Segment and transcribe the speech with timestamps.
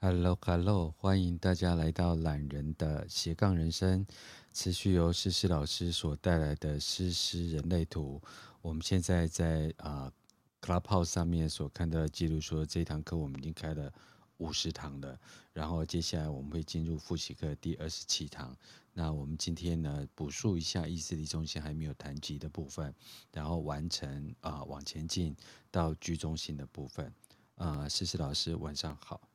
[0.00, 4.06] Hello，Hello，欢迎大家来到懒人的斜杠人生，
[4.52, 8.22] 持续由诗诗老师所带来的诗诗人类图。
[8.62, 10.12] 我们现在在啊、呃、
[10.60, 13.92] Clubhouse 上面所看到的记录说，这堂课我们已经开了
[14.36, 15.18] 五十堂了，
[15.52, 18.56] 然后接下来我们会进入复习课第二十七堂。
[18.92, 22.94] 那我们今天呢，补述一下意识力中心还没有谈及的部分，
[23.32, 25.34] 然后完成啊、往前进
[25.72, 27.12] 到居中心的部分。
[27.56, 29.27] 啊、呃，诗诗老师晚上好。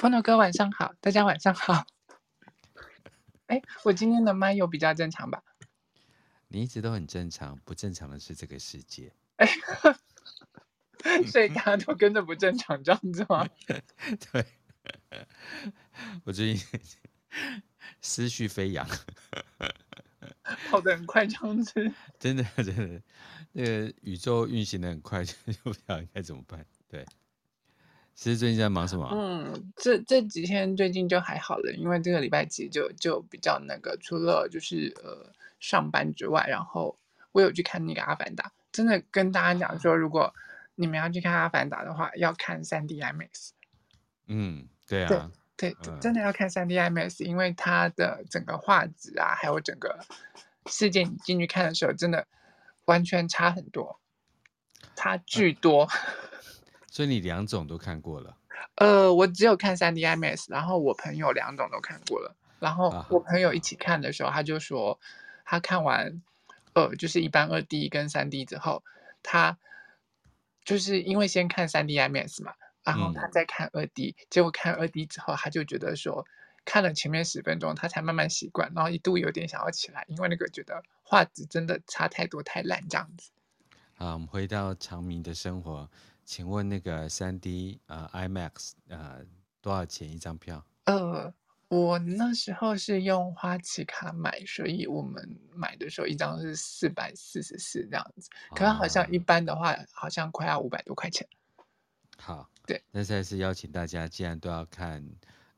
[0.00, 1.84] 朋友哥晚上好，大家晚上好。
[3.48, 5.42] 哎，我今天的麦有比较正常吧？
[6.48, 9.12] 你一直都很正常，不正常的是这个世界。
[9.36, 9.46] 哎，
[11.30, 13.46] 所以大家都跟着不正常这样子吗？
[14.32, 14.46] 对，
[16.24, 16.80] 我最近
[18.00, 18.88] 思绪飞扬，
[20.70, 21.92] 跑得很快这样子。
[22.18, 23.02] 真的真的，
[23.52, 26.64] 那个宇宙运行的很快，就不知道应该怎么办。
[26.88, 27.04] 对。
[28.20, 29.08] 其实最近在忙什么？
[29.14, 36.98] 嗯，这这几天最近就还好了，因为这个礼拜几就就比较那个，除了就是呃上班之外，然后
[37.32, 40.34] 我有去看那个《阿凡达》，真的跟大家讲说，如果
[40.74, 43.52] 你们要去看《阿凡达》的话，要看三 D IMAX。
[44.26, 49.98] 嗯，对啊，对对，真的要看三 D IMAX，因为它的整个画质啊，还有整个
[50.66, 52.26] 世界，你进去看的时候，真的
[52.84, 53.98] 完全差很多，
[54.94, 55.84] 差巨多。
[55.84, 56.39] 嗯
[56.90, 58.36] 所以你两种都看过了？
[58.74, 62.36] 呃，我只有看 3D IMAX，然后我朋友两种都看过了。
[62.58, 65.00] 然后我朋友一起看的时候，他就说
[65.46, 66.20] 他看完，
[66.74, 68.82] 呃，就是一般二 D 跟三 D 之后，
[69.22, 69.56] 他
[70.62, 72.52] 就是因为先看 3D IMAX 嘛，
[72.84, 76.26] 然后他再看二 D，嗯，结果看二 D 之后，他就觉得说
[76.66, 83.30] 看了前面十分钟，他才慢慢习惯，然后一度有点想要起来，因为那个觉得画质真的差太多太烂这样子。
[83.94, 85.88] 好，我们回到长明的生活。
[86.30, 89.26] 请问那个三 D 呃 IMAX 呃
[89.60, 90.64] 多少钱一张票？
[90.84, 91.34] 呃，
[91.66, 98.30] 我那时候是用花旗卡买，所以我们买的时候一张是四百四十四这样子。
[98.54, 101.26] 可能好像一般的话，好像快要五百多块钱。
[102.16, 102.80] 好，对。
[102.92, 105.02] 那现在是邀请大家，既然都要看《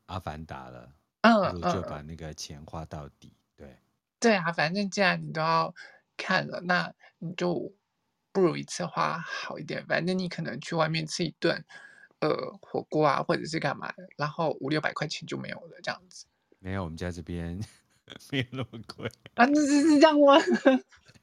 [0.07, 0.91] 阿凡达》了，
[1.21, 3.31] 嗯，就把那个钱花到底。
[3.55, 3.77] 对，
[4.19, 5.75] 对啊，反正既然你都要
[6.17, 7.71] 看了，那你就。
[8.33, 11.63] 不如一次花好一点，反正你可能去外面吃一顿，
[12.19, 12.29] 呃，
[12.59, 16.25] 火锅啊，或者是干嘛的，然后五六百块钱就没有了，这样子。
[16.57, 17.61] 没有，我们家这边
[18.31, 20.33] 没有那么贵啊，这是是这样吗？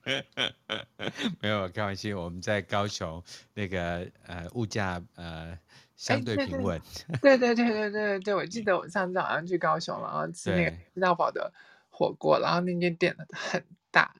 [1.43, 3.21] 没有，开玩笑，我们在高雄
[3.54, 5.59] 那个呃物价呃
[5.97, 6.81] 相对平稳。
[7.21, 11.53] 对对对对对对，我记得我上次好像去高雄，然后吃那个吃到饱的
[11.91, 14.15] 火锅，然后那间店很大，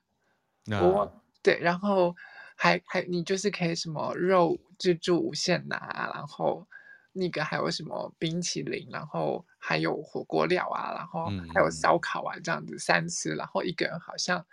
[0.83, 2.17] 我对，然后。
[2.63, 6.69] 还还你就是可以什么肉自助无限拿，然后
[7.11, 14.45] 那个还有什么冰淇淋，然后还有火锅料啊，然后还有烧烤啊，这样子三吃，然后一个人好像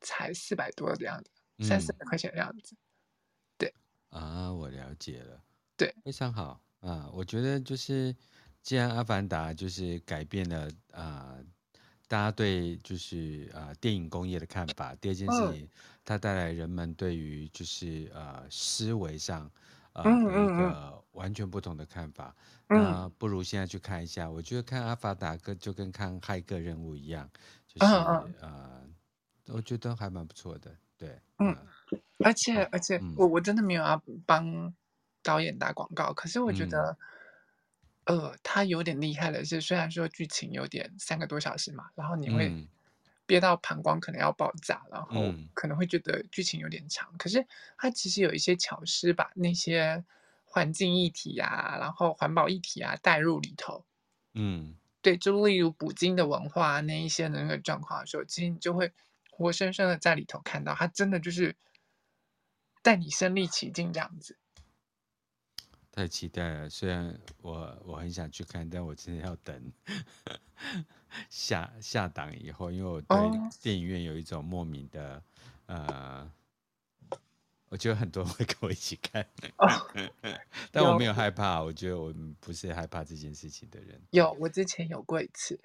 [0.00, 2.74] 才四百多的样子，三四百块钱的样子。
[3.58, 3.74] 对
[4.08, 5.44] 啊，我了解了，
[5.76, 7.10] 对，非常好啊。
[7.12, 8.16] 我觉得就是
[8.62, 11.36] 既然阿凡达就是改变了啊。
[12.10, 14.92] 大家对就是呃电影工业的看法。
[14.96, 15.68] 第二件事情，
[16.04, 19.48] 它带来人们对于就是呃思维上
[19.92, 22.34] 呃的一个完全不同的看法。
[22.66, 27.30] 那不如现在去看一下，我觉得看《阿凡达》跟就跟看《骇客任务》一样，
[27.68, 27.92] 就是
[28.40, 28.82] 呃，
[29.46, 30.74] 我觉得还蛮不错的。
[30.98, 31.56] 对，嗯，
[32.24, 34.74] 而且而且我我真的没有要帮
[35.22, 36.98] 导演打广告，可是我觉得。
[38.04, 42.66] 呃，他有点厉害的是，虽然说剧情有点三个多小时嘛，然后你会
[43.26, 47.08] 憋到膀胱可能要爆炸，嗯、然后可能会觉得剧情有点长。
[47.12, 47.46] 嗯、可是
[47.76, 50.02] 他其实有一些巧思，把那些
[50.44, 53.84] 环境议题啊，然后环保议题啊带入里头。
[54.34, 58.92] 嗯，对，就例如捕鲸的文化那一些的那个状况的时候，其实你就会
[59.30, 61.54] 活生生的在里头看到，它真的就是
[62.82, 64.36] 带你身临其境这样子。
[66.00, 66.70] 太期待了！
[66.70, 69.72] 虽然我我很想去看，但我真的要等
[71.28, 73.18] 下下档以后，因为我对
[73.60, 75.22] 电影院有一种莫名的、
[75.66, 75.78] oh.
[75.78, 76.32] 呃，
[77.68, 79.26] 我觉得很多人会跟我一起看
[79.56, 79.70] ，oh.
[80.72, 81.62] 但我没有害怕。
[81.62, 84.00] 我觉得我不是害怕这件事情的人。
[84.12, 85.60] 有，我之前有过一次。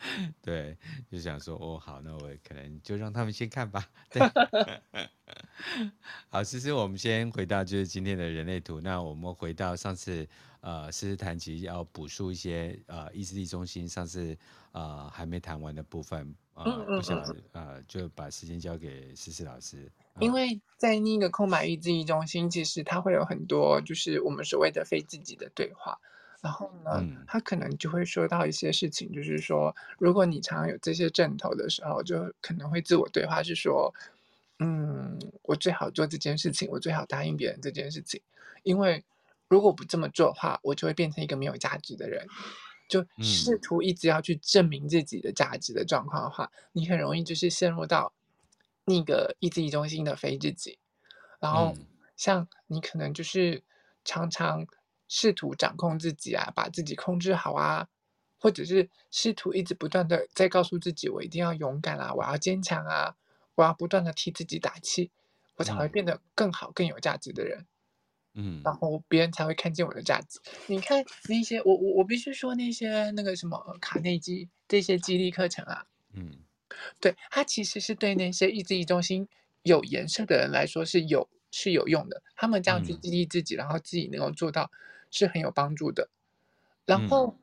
[0.40, 0.76] 对，
[1.10, 3.86] 就想说哦，好，那我可能就让他们先看吧。
[4.10, 4.22] 对，
[6.30, 8.80] 好，思思我们先回到就是今天的人类图。
[8.80, 10.26] 那我们回到上次
[10.62, 14.36] 呃，诗诗谈及要补述一些呃意志力中心上次
[14.72, 17.22] 呃还没谈完的部分啊，呃、不想
[17.52, 19.90] 呃就把时间交给诗诗老师。
[20.18, 25.98] 因为在那个空白意志力中心，其实它会有很多就是我们所谓的非自己的对话。
[26.42, 33.92] 然后呢，他可能就会说到一些事情，就是说，如果你常常有这些症头的时候，就可能会自我对话，是说，
[34.58, 38.22] 嗯，我最好做这件事情，我最好答应别人这件事情，
[38.62, 39.04] 因为
[39.48, 42.26] 如果不这么做的话，我就会变成一个没有价值的人。
[42.88, 48.14] 就试图一直要去证明自己的价值的状况的话，你很容易就是陷入到
[48.86, 50.78] 那个一自一中心的非自己。
[51.38, 51.76] 然后，
[52.16, 53.62] 像你可能就是
[54.06, 54.66] 常常。
[55.12, 57.88] 试图掌控自己啊，把自己控制好啊，
[58.38, 63.16] 或者是试图一直不断的在告诉自己，我一定要勇敢啊，我要坚强啊，
[63.56, 65.10] 我要不断的替自己打气，
[65.56, 67.66] 我才会变得更好、更有价值的人。
[68.34, 70.38] 嗯，然后别人才会看见我的价值。
[70.68, 76.38] 你看那些，我我我必须说那些那个什么卡内基这些激励课程啊，嗯，
[77.00, 79.28] 对，它其实是对那些意志力中心
[79.64, 82.22] 有颜色的人来说是有是有用的。
[82.36, 84.70] 他们这样去激励自己，然后自己能够做到。
[85.10, 86.08] 是很有帮助的，
[86.86, 87.36] 然后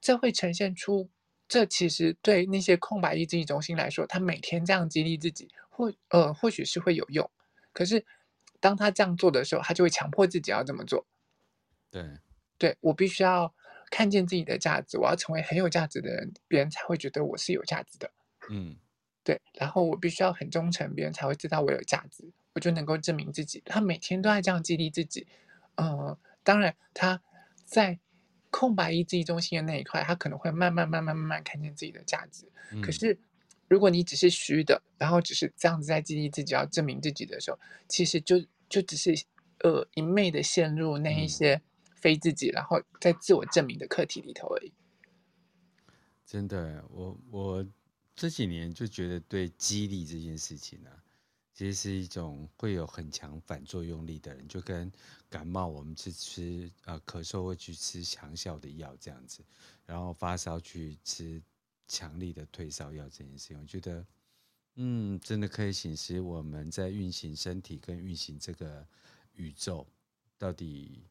[0.00, 1.08] 这会呈现出，
[1.48, 7.30] 这其实对那些空白意志力中心来说，他每天这样激励自己，或呃或许是会有用，
[7.72, 8.04] 可是
[8.60, 11.06] 当他这样做的时候，他就会强迫自己要这么做。
[11.90, 12.02] 对，
[12.58, 13.54] 对我必须要
[13.90, 18.10] 看见自己的价值，我要成为很有价值的人，别人才会觉得我是有价值的。
[18.50, 18.76] 嗯，
[19.22, 23.62] 对，然后我必须要很忠诚，别人才会知道我有价值，我就能够证明自己。
[23.64, 25.26] 他每天都在这样激励自己，
[25.76, 26.18] 嗯、呃。
[26.44, 27.20] 当然，他
[27.64, 27.98] 在
[28.50, 32.46] 空白意志力中心的那一块，他可能会慢慢、慢慢、慢慢看见自己的价值。
[32.70, 33.18] 嗯、可是，
[33.66, 37.58] 如果你只是虚的，然后只是这样子在激励自己要证明自己的时候，
[37.88, 39.24] 其实就就只是
[39.60, 41.60] 呃一昧的陷入那一些
[41.96, 44.72] 非自己，嗯、然后在自我证明的课题里头而已。
[46.26, 47.66] 真的，我我
[48.14, 51.03] 这几年就觉得对激励这件事情呢、啊。
[51.54, 54.92] 其实是一种会有很强反作用力的人，就跟
[55.30, 59.44] 感冒我们去吃呃咳嗽会去吃强效的药这样子，
[59.86, 61.40] 然后发烧去吃
[61.86, 64.04] 强力的退烧药这件事情，我觉得
[64.74, 68.84] 嗯真的可以显示我们在运行身体跟运行这个
[69.34, 69.86] 宇宙
[70.36, 71.06] 到底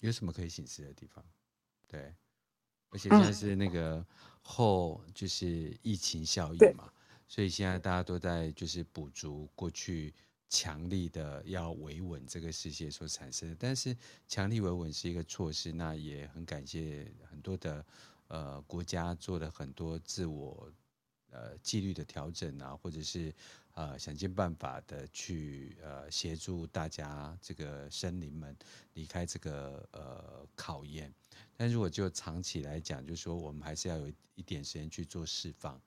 [0.00, 1.24] 有什么可以显示的地方，
[1.86, 2.14] 对，
[2.90, 4.06] 而且现在是那个
[4.42, 6.92] 后就是疫情效应嘛。
[7.28, 10.14] 所以现在大家都在就是补足过去
[10.48, 13.94] 强力的要维稳这个世界所产生的，但是
[14.26, 17.84] 强力维稳是一个措施，那也很感谢很多的
[18.28, 20.72] 呃国家做了很多自我
[21.30, 23.30] 呃纪律的调整啊，或者是
[23.74, 28.56] 呃想尽办法的去呃协助大家这个生灵们
[28.94, 31.12] 离开这个呃考验，
[31.58, 35.78] 但如果就长期来讲，就是说我们还是要有一点时间去做释放，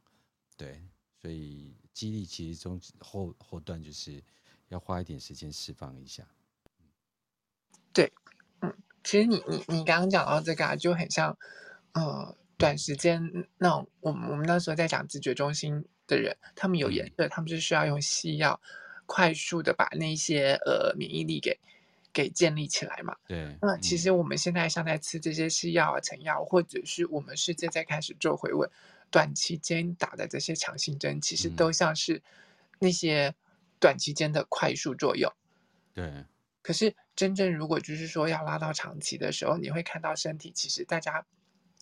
[0.55, 0.79] 对。
[1.21, 4.23] 所以激励其实中后后段就是
[4.69, 6.25] 要花一点时间释放一下。
[7.93, 8.11] 对，
[8.61, 8.73] 嗯，
[9.03, 11.37] 其实你你你刚刚讲到这个啊，就很像
[11.91, 13.21] 呃短时间
[13.59, 18.59] 那种，我们我们那时候在讲自觉中心的人，他们有颜色，他们就需要用西药
[19.05, 21.59] 快速的把那些呃免疫力给
[22.11, 23.15] 给建立起来嘛。
[23.27, 28.67] 对，那其实我们现在像在吃这些西药啊、成药，或者是我们世界在开始做回温。
[29.11, 32.23] 短期间打的这些强心针，其实都像是
[32.79, 33.35] 那些
[33.79, 35.31] 短期间的快速作用。
[35.93, 36.25] 对。
[36.63, 41.25] 可是真正如果就是说要拉到长期的时候，你会看到身体其实大家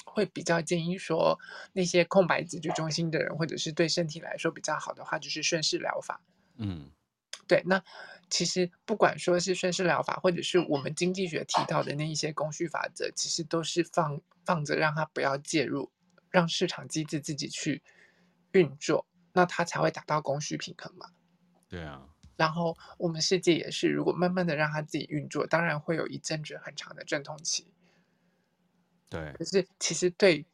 [0.06, 1.38] 会比较建议说，
[1.74, 6.22] 那些空白直觉中心的人，或者是对身体来说比较好的话，就是顺势疗法。
[6.56, 6.90] 嗯。
[7.46, 7.62] 对。
[7.66, 7.84] 那
[8.30, 15.92] 其实不管说是顺势疗法，或者是我们经济学提到的那一些供需法则，其实都是放放着让它不要介入。
[16.30, 17.82] 让市场机制自己去
[18.52, 21.08] 运作，那它才会达到供需平衡嘛。
[21.68, 22.08] 对啊。
[22.36, 27.68] 然后我们世界也是，如果慢慢的让它自己运作，当然会有一阵子很长的阵痛期。
[29.10, 29.34] 对。
[29.34, 30.46] 可是其实对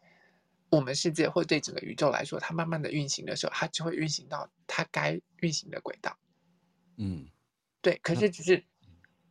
[0.70, 6.18] 我们世界或对整个宇宙来说，它慢慢的运行的时候，它就会运行到它该运行的轨道。
[6.98, 7.30] 嗯。
[7.82, 8.00] 对。
[8.02, 8.64] 可是只是，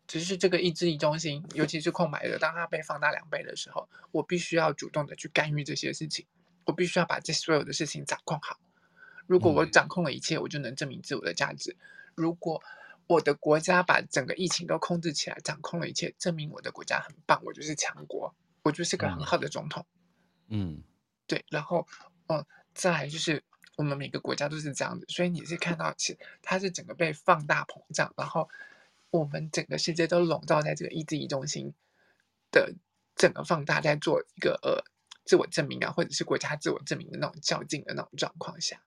[0.07, 6.25] 只是这个意志力中心，尤其是空白的，当它被放大两倍的时候，我必须要主动的去干预这些事情。
[6.65, 8.59] 我必须要把这所有的事情掌控好。
[9.27, 11.77] 如果我掌控了一切，我就能证明自我的价值。
[12.15, 12.63] 如果
[13.07, 19.87] 我的国家把整个疫情都控制起来，掌控了一切，证明我的国家很棒，我就是强国，我就是个很好的总统。
[20.49, 20.83] 嗯，
[21.27, 21.43] 对。
[21.49, 21.87] 然后，
[22.29, 22.45] 嗯，
[22.75, 23.43] 再来就是
[23.77, 28.49] 我们每个国家都是这样子，所以你是看到，其实它是整个被放大膨胀，然后
[29.11, 31.73] 我们整个世界都笼罩在这个意志力中心
[32.51, 32.75] 的
[33.17, 34.94] 整个放大，在做一个呃。
[35.25, 38.83] 自我证明啊，或者是国家自我证明的那种较劲的那种状况下，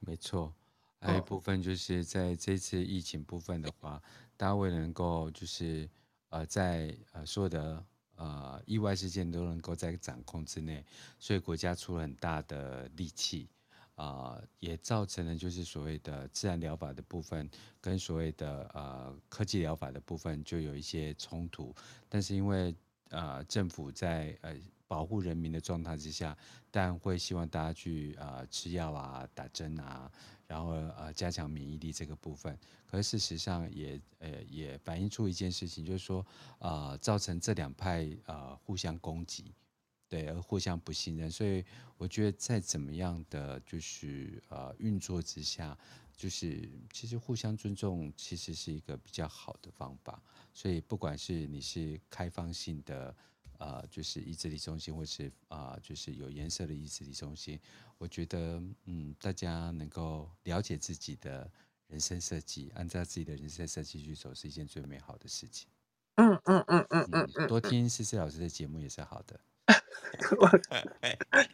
[0.00, 0.54] 没错。
[1.00, 4.02] 还有一部分就是在这次疫情部分的话，
[4.36, 5.88] 大家为了能够就是
[6.30, 7.84] 呃在呃所有的
[8.16, 10.84] 呃意外事件都能够在掌控之内，
[11.18, 13.48] 所以国家出了很大的力气。
[13.96, 17.48] 啊、呃，也造成了就是所谓的自然疗法的部分
[17.80, 21.72] 跟所谓的呃科技疗法的部分就有一些冲突，
[22.08, 22.74] 但是因为
[23.10, 24.56] 呃政府在呃
[24.86, 26.36] 保护人民的状态之下，
[26.70, 30.10] 但会希望大家去呃吃药啊、打针啊，
[30.46, 32.58] 然后呃加强免疫力这个部分。
[32.86, 36.24] 可是事实上也呃也反映出一件事情，就是说
[36.58, 39.52] 呃造成这两派呃互相攻击。
[40.06, 41.64] 对，而互相不信任，所以
[41.96, 45.76] 我觉得在怎么样的就是呃运作之下，
[46.14, 50.22] 就是其实互相尊重其实是一个比较好的方法。
[50.52, 53.12] 所以不管是你是开放性的
[53.58, 57.58] 呃就是意志力中心，或是啊、呃、就是有颜色的意志力中心，
[57.98, 61.50] 我觉得嗯大家能够了解自己的
[61.88, 65.68] 人生设计，按照自己的人生设计去走，是一件最美好的事情。
[66.16, 69.40] 嗯嗯嗯嗯嗯嗯，多听思思老师的节目也是好的。
[70.38, 70.48] 我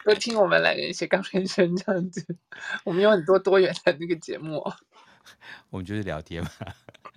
[0.05, 2.37] 多听我们懒人斜杠人生这样子，
[2.85, 4.63] 我们有很多多元的那个节目，
[5.71, 6.51] 我们就是聊天嘛，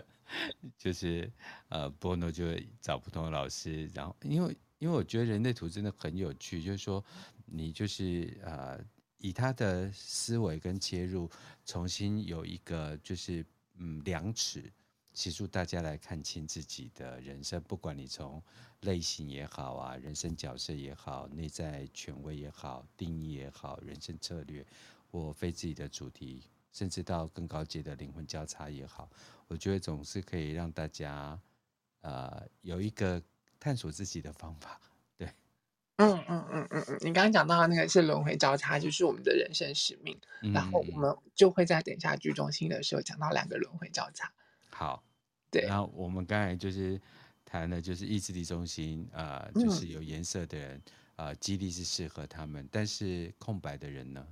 [0.78, 1.30] 就是
[1.70, 2.46] 呃，波诺就
[2.80, 7.02] 找不同的老师，然后因为因为我觉得人类图真的很有趣，就是说
[7.46, 8.78] 你就是呃，
[9.18, 11.30] 以他的思维跟切入，
[11.66, 13.46] 重新有一个就是
[13.78, 14.70] 嗯量尺。
[15.14, 18.44] 协助大家来看清自己的人生，不管你从
[18.82, 24.66] 类型也好啊，人生角色也好，内在权威也好，定义也好，人生策略
[25.10, 29.10] 或非自己的主题，甚至到更高阶的灵魂交叉也好，
[29.48, 31.40] 我觉得总是可以让大家
[32.02, 33.22] 呃有一个
[33.64, 34.78] 探索自己的方法。
[35.18, 35.26] 对，
[35.96, 44.30] 嗯嗯嗯嗯嗯，你刚刚讲到的那个是轮回交叉，就是我们的人生使命，嗯、然后我们就会在等一下剧中心的时候讲到两个轮回交叉。
[44.70, 45.02] 好，
[45.50, 47.00] 对，然后我们刚才就是
[47.46, 50.82] 谈的，就是意志力中心，呃，就是有颜色的人，
[51.16, 54.28] 嗯、呃，激励是适合他们，但是空白的人呢？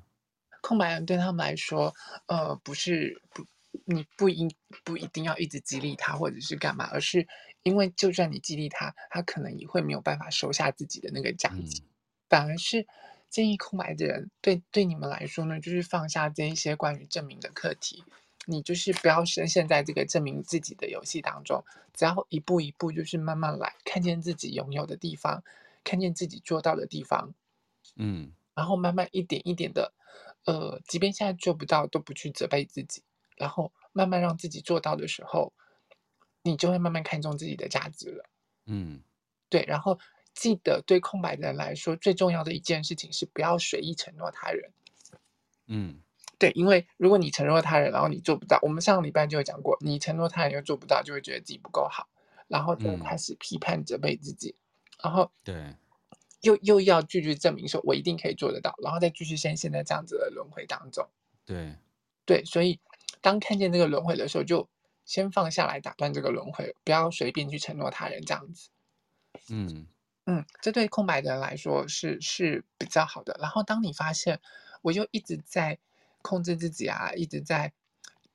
[0.62, 1.96] 空白人对他们来说，
[2.28, 3.46] 呃，不是不，
[3.86, 7.26] 你不一不一定要一直激励他，或者是干嘛，而是
[7.64, 11.88] 因为就算你激励他，他可能也会没有办法收下自己的那个价值，嗯、
[12.30, 12.88] 反而是
[13.30, 18.04] 建议空白的人，对对你们来说呢，就是放下这一些关于证明的课题。
[18.48, 21.64] 你就是不要深陷在这个证明自己的游戏当中，
[21.94, 25.44] 只要一步一步，就是慢慢来，看见自己拥有的地方，
[25.84, 27.36] 看见自己做到的地方，
[27.98, 29.94] 嗯，然后慢慢一点一点的，
[30.46, 33.04] 呃，即便现在做不到，都不去责备自己，
[33.38, 35.54] 然后慢慢让自己做到的时候，
[36.44, 38.26] 你就会慢慢看重自己的价值了，
[38.66, 39.02] 嗯，
[39.50, 40.00] 对，然后
[40.34, 44.72] 记得对空白的人来说，最重要的一件事情是不要随意承诺他人，
[45.68, 46.02] 嗯。
[46.40, 52.10] 对，因为如果你承诺他人，然后你做不到，我们上个礼拜就有讲过，你承诺他人又做不到，就会觉得自己不够好，
[52.48, 54.56] 然后就开始批判责备自己，
[55.04, 55.76] 嗯、然后对，
[56.42, 61.08] 又又要继续证明说我一定可以做得到，然后再继续陷陷在这样子的轮回当中。
[61.46, 61.76] 对，
[62.26, 62.80] 对，所以
[63.22, 64.68] 当看见这个轮回的时候，就
[65.12, 68.70] 先放下来，打断这个轮回，不要随便去承诺他人这样子。
[69.50, 69.86] 嗯
[70.26, 73.36] 嗯，这对空白的人来说是是比较好的。
[73.42, 74.40] 然后当你发现，
[74.82, 75.78] 我又一直在。
[76.24, 77.74] 控制自己啊，一直在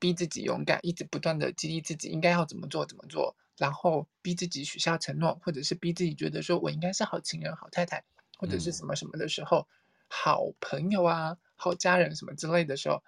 [0.01, 8.03] 逼自己勇敢，一直不断的激励自己应该要怎么做怎么做，然后逼自己许下承诺，或者是逼自己觉得说我应该是好情人、好太太，
[8.39, 9.71] 或者是什么什么的时候，嗯、
[10.09, 13.05] 好朋友啊、好家人什么之类的时候，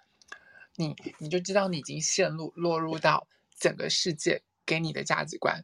[0.77, 3.27] 你你就知道你已经陷入落入到
[3.59, 5.63] 整个世界给你的价值观，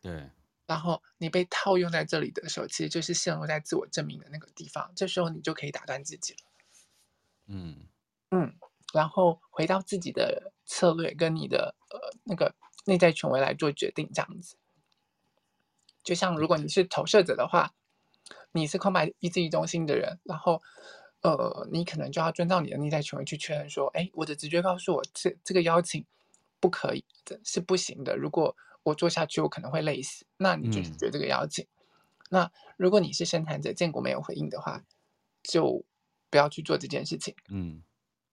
[0.00, 0.30] 对，
[0.66, 6.38] 然后你被套用在这里的时候，其实就是陷入在自我证明的那个地方，这时候你就可以打断自己了，
[7.48, 7.84] 嗯。
[8.30, 8.54] 嗯，
[8.92, 14.58] 然后回到自己的策略跟你的呃那个内在权威来做决定，这样子。
[16.04, 17.72] 就像如果你是投射者的话，
[18.52, 20.60] 你是空白意志力中心的人，然后
[21.22, 26.04] 呃，你可能就要遵照你的内在权威去确认说，哎，我的直觉告诉我这这个邀请
[26.60, 28.16] 不可以，这是不行的。
[28.16, 31.64] 如果我做下去，我可能会累死，那你就拒绝这个邀请。
[31.64, 31.70] 嗯、
[32.30, 34.84] 那如果你是生产者，建国没有回应的话，
[35.42, 35.84] 就
[36.30, 37.34] 不要去做这件事情。
[37.48, 37.82] 嗯。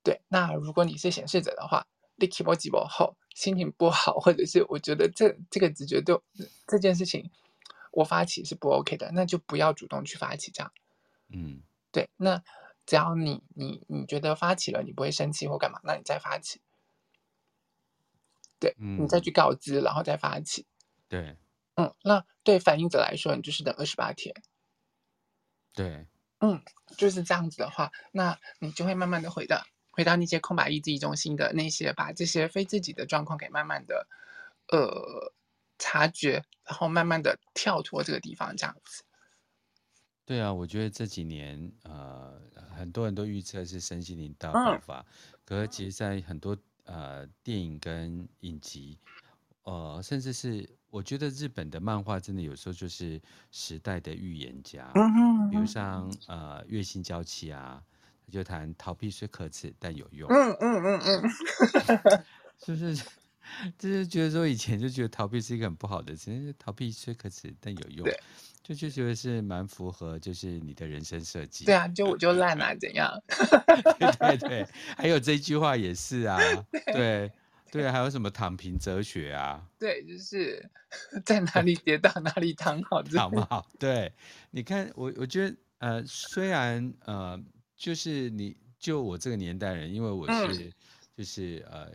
[0.03, 6.15] 对，那如果你是显示者的话，你起波几波后心情不好，或者是我觉得这这个直觉对
[6.67, 7.31] 这件事情
[7.91, 10.71] 我发起是不 OK 的，那就不要主动去发起这样。
[11.29, 12.39] 嗯，对，那
[12.85, 16.61] 只要你你你觉得发起了你不会生气或干嘛，那你再发起。
[18.65, 20.65] 对，嗯，你再去告知，然后再发起。
[21.07, 21.37] 对，
[21.75, 24.35] 嗯，那对反应者来说，你就是等二十八天。
[25.73, 26.07] 对，
[26.39, 26.61] 嗯，
[26.97, 29.63] 就是这样子的话，那你就会慢慢的回到。
[29.91, 34.05] 回到那些空白意志中心的那些，把这些非自己的状况给慢慢的
[34.67, 35.33] 呃
[35.77, 39.03] 察觉，然后慢慢的跳脱这个地方，这样子。
[40.25, 42.41] 对啊，我觉得这几年呃
[42.75, 45.05] 很多人都预测是身心灵大爆发，嗯、
[45.45, 48.97] 可是其实在很多呃电影跟影集，
[49.63, 57.83] 呃甚至是我觉得日本的漫画真的有时候就是时代的预言家，嗯哼嗯比如像呃月薪娇妻啊。
[58.31, 60.27] 就谈逃避虽可耻，但有用。
[60.31, 61.29] 嗯嗯嗯嗯，
[62.57, 63.05] 是不是？
[63.77, 68.03] 就是觉得说以前就觉得逃避是一个很不好的事，逃避虽可耻，但有用。
[68.03, 68.19] 对，
[68.63, 71.65] 就就觉得是蛮符合，就是你的人生设计。
[71.65, 73.11] 对啊，就我就烂啊，怎样？
[73.99, 76.37] 对对对， 还有这句话也是啊，
[76.93, 77.31] 对
[77.71, 79.63] 对，还有什么躺平哲学啊？
[79.79, 80.69] 对，就是
[81.25, 83.69] 在哪里跌倒哪里躺好，好不好？
[83.79, 84.11] 对，
[84.51, 87.43] 你看我，我觉得呃，虽然呃。
[87.77, 90.71] 就是你，就我这个年代人，因为我是，
[91.13, 91.91] 就是呃，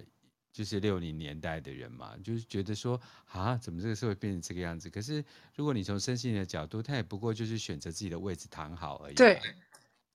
[0.53, 4.91] 就是六零年代的人嘛，就是觉得说啊，怎么这个社会变成这个样子？
[4.91, 9.15] 可是如果你从身心的角度，他也不过就是选择自己的位置躺好而已。
[9.15, 9.41] 对，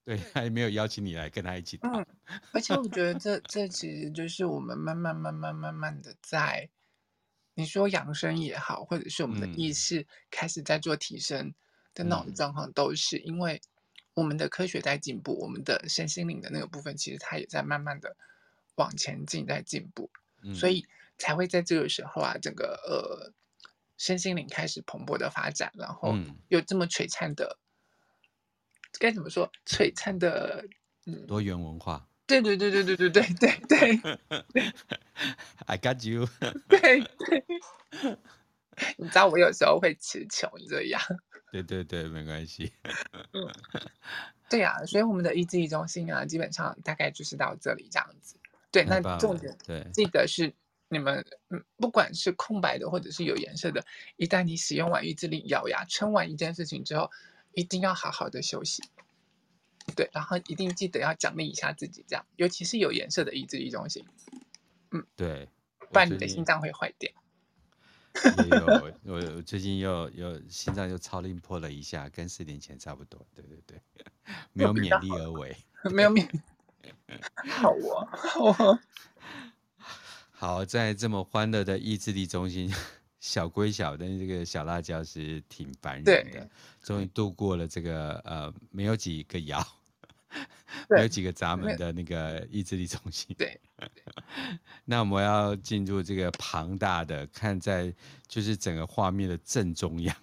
[0.04, 1.92] 对，他也没有邀请你来跟他一起躺。
[1.94, 2.06] 嗯，
[2.52, 6.68] 而且我觉得这这其实就是我们慢慢慢慢慢慢的在，
[7.54, 11.54] 你说养生也好，或者是我们的意识开始在做提升
[11.94, 13.60] 的那种状况，都是因为。
[14.14, 18.16] 我们的科学在进步，我们的身心灵的那个部分，其实它也在慢慢的
[18.76, 20.10] 往前进，在进步，
[20.46, 20.86] 嗯、所以
[21.18, 23.32] 才会在这个时候啊，整个呃
[23.98, 26.14] 身心灵开始蓬勃的发展，然后
[26.48, 28.28] 有这么璀璨的，嗯、
[28.98, 29.50] 该怎么说？
[29.66, 30.66] 璀璨的，
[31.06, 32.08] 嗯，多元文化。
[32.26, 34.72] 对对对对对对对对对。
[35.66, 36.28] I got you
[36.68, 37.00] 对。
[37.00, 37.44] 对
[37.90, 38.18] 对。
[38.98, 41.00] 你知道我有时候会词穷这样。
[41.50, 42.74] 对对对，没关系。
[43.32, 43.48] 嗯，
[44.50, 48.36] 对呀、啊，所以我们的意志力中心啊，基本上大概就是到这里这样子。
[48.70, 50.52] 对，那重点对，记得是
[50.88, 53.84] 你们嗯，不管是空白的或者是有颜色的，
[54.16, 57.10] 一旦你使用完意志力，咬牙撑完一件事情之后，
[57.52, 58.82] 一定要好好的休息。
[59.94, 64.04] 对，然后一定记得要奖励一下自己，这样，尤其是有颜色的意志力中心。
[64.90, 65.48] 嗯，对，
[65.78, 67.10] 不然你的心脏会坏掉。
[68.24, 73.24] 也有，我最近又又心脏又超音波了一下，跟四年前差不多。
[73.34, 73.80] 对对对，
[74.52, 75.56] 没有勉力而为，
[75.92, 76.28] 没有勉。
[77.48, 78.80] 好啊，好啊。
[80.30, 82.72] 好，在这么欢乐的意志力中心，
[83.20, 86.48] 小归小，但是这个小辣椒是挺烦人的。
[86.82, 89.66] 终于度过了这个呃，没有几个窑。
[90.90, 93.34] 没有几个闸门的那个意志力中心。
[93.38, 93.58] 对，
[94.84, 97.94] 那我们要进入这个庞大的，看在
[98.26, 100.14] 就是整个画面的正中央。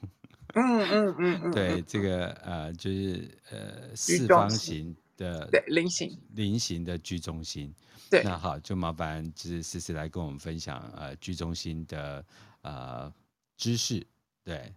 [0.53, 1.51] 嗯嗯嗯嗯。
[1.51, 7.73] 对，这个呃，就是呃四方形的对菱形菱形的居中心。
[8.09, 12.25] 对，那好，就麻烦就是思思来跟我们分享呃居中心的
[12.61, 13.13] 呃
[13.57, 14.05] 知识。
[14.43, 14.73] 对，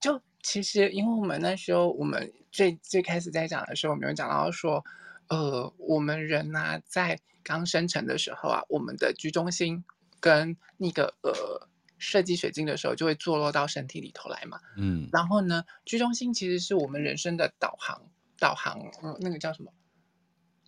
[0.00, 4.84] 就其实因为我们那时候我们最最开始在讲的时候，我们有讲到说。
[5.30, 9.84] 呃，我们人呐、啊，在刚生成的时候啊，我们的居中心
[10.20, 14.58] 跟那个呃设计水晶的时候，就会坐落到身体里头来嘛。
[14.78, 15.06] 嗯。
[15.12, 18.00] 然后呢居中心其实是我们人生的导航，
[18.38, 19.72] 导航，嗯，那个叫什么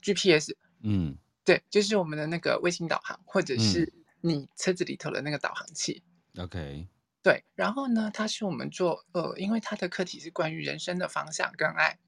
[0.02, 0.54] ？GPS。
[0.82, 1.16] 嗯。
[1.42, 6.02] 对，就是我们的那个卫星导航，或者是你车子里头的那个导航器。
[6.36, 6.86] OK。
[7.22, 11.98] 对，然后呢，它是我们做呃，因为它的课题是关于人生的方向跟爱。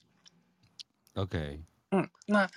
[1.15, 1.65] OK。
[1.91, 2.49] 嗯，那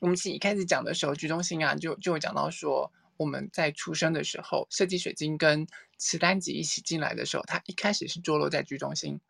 [0.00, 9.20] 我们其实一开始讲的时候居中心啊，就就有讲到说，我们在出生的时候，设计水晶跟磁单极一起进来的时候，它一开始是坐落在居中心。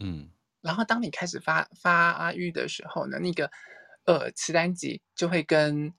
[0.00, 0.28] 嗯，
[0.60, 3.50] 然后当你开始发发育的时候呢，那个
[4.04, 5.92] 呃磁单极就会跟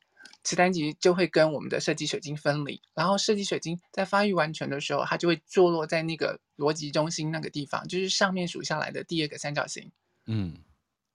[0.44, 9.92] 磁单极就会跟我们的设计水晶分离，然后设计水晶在发育完全的时候，它就会坐落在那个逻辑中心那个地方，就是上面数下来的第二个三角形。
[10.26, 10.58] 嗯，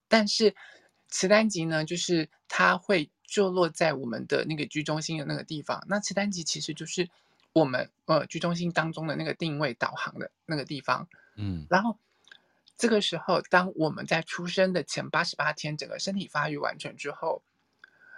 [0.09, 0.55] 但是。
[1.09, 5.81] 磁单极呢，就是它会坐落在我们的那个居中心的那个地方。
[5.87, 7.09] 那磁单极其实就是
[7.53, 11.09] 我们呃居中心当中的那个定位导航的那个地方。
[11.37, 11.97] 嗯，然后
[12.77, 17.43] 这个时候，当我们在出生的前八十八天，整个身体发育完全之后，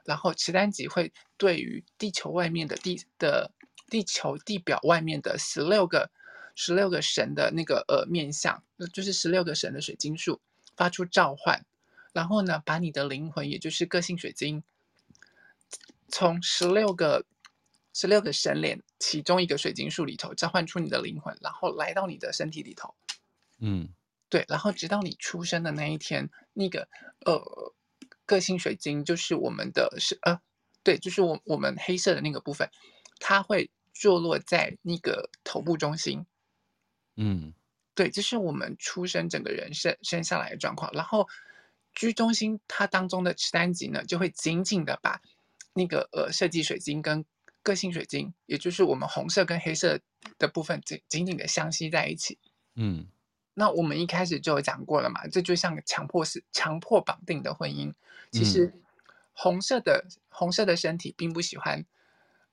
[0.05, 3.53] 然后磁单极会对于地球外面的地的
[3.89, 6.11] 地球地表外面的十六个
[6.55, 10.41] 十六个神的那个呃面相，就是十六个神的水晶树
[10.77, 11.65] 发出召唤。
[12.13, 14.65] 然后呢，把你的灵魂，也就是个性水晶，
[16.09, 17.25] 从十六个
[17.93, 22.95] 十六个神脸其中一个水晶树里头召唤出你的灵魂，然后来到你的身体里头。
[23.61, 23.91] 嗯，
[24.31, 26.89] 对，然后直到你出生的那一天，那个
[27.25, 27.73] 呃
[28.27, 30.39] 个性水晶就是我们的是呃，
[30.83, 32.71] 对，就是我我们黑色的那个部分，
[33.19, 36.27] 它会坐落在那个头部中心。
[37.17, 37.55] 嗯，
[37.95, 40.93] 对，这是我们出生整个人生生下来的状况。
[40.93, 41.27] 然后
[41.95, 45.23] 居中心它当中的脐丹极呢，就会紧紧的把
[45.73, 47.25] 那个呃设计水晶跟
[47.63, 49.99] 个性水晶，也就是我们红色跟黑色
[50.39, 52.39] 的部分紧紧紧的相吸在一起。
[52.75, 53.09] 嗯。
[53.59, 57.93] 那我们一开始就有讲过了嘛，这就像个强迫式、强迫绑定的婚姻。
[58.31, 58.73] 其实，
[59.33, 61.85] 红色的、嗯、红色的身体并不喜欢，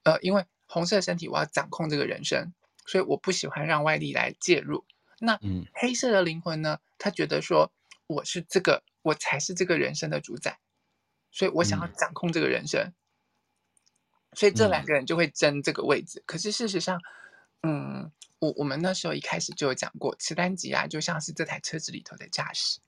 [0.02, 2.52] 呃，因为红色身体我要掌控这个人生，
[2.88, 4.84] 所以我不喜欢让外力来介入。
[5.20, 5.40] 那
[5.76, 6.80] 黑色的灵魂呢？
[6.98, 7.72] 他觉得说
[8.08, 10.58] 我是这个，我才是这个人生的主宰，
[11.30, 12.82] 所以我想要掌控这个人生。
[12.82, 12.94] 嗯、
[14.34, 16.24] 所以这两个人就会争这个位置。
[16.26, 17.00] 可是事实上，
[17.62, 18.12] 嗯。
[18.40, 22.80] 我我们那时候一开始就有讲过，磁单极啊，就像是这台车子里头的驾驶，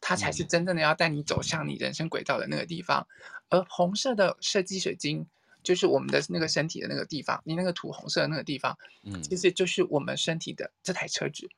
[0.00, 3.06] 它才是真正的要带你走向你人生轨道的那个地方。
[3.48, 5.26] 而红色的设计水晶，
[5.62, 11.48] 就是我们的那个身体的那个地方，你那个土红色的那个地方，嗯，其实就是我们身体的这台车子。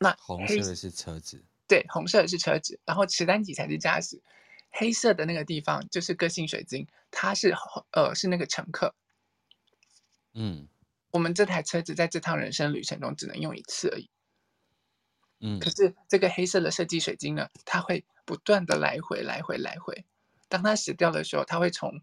[0.00, 4.20] 那红色的是车子，对，红色的是车子，然后磁单极才是驾驶，
[4.70, 7.54] 黑色的那个地方就是个性水晶，它是
[7.92, 8.94] 呃是那个乘客，
[10.32, 10.66] 嗯。
[11.10, 14.10] 我们这台车子在这趟人生旅程中只能用一次而已。
[15.40, 20.04] 嗯，可是这个黑色的设计水晶呢，它会不断的来回、来回、来回。
[20.48, 22.00] 当它死掉的时候，它会从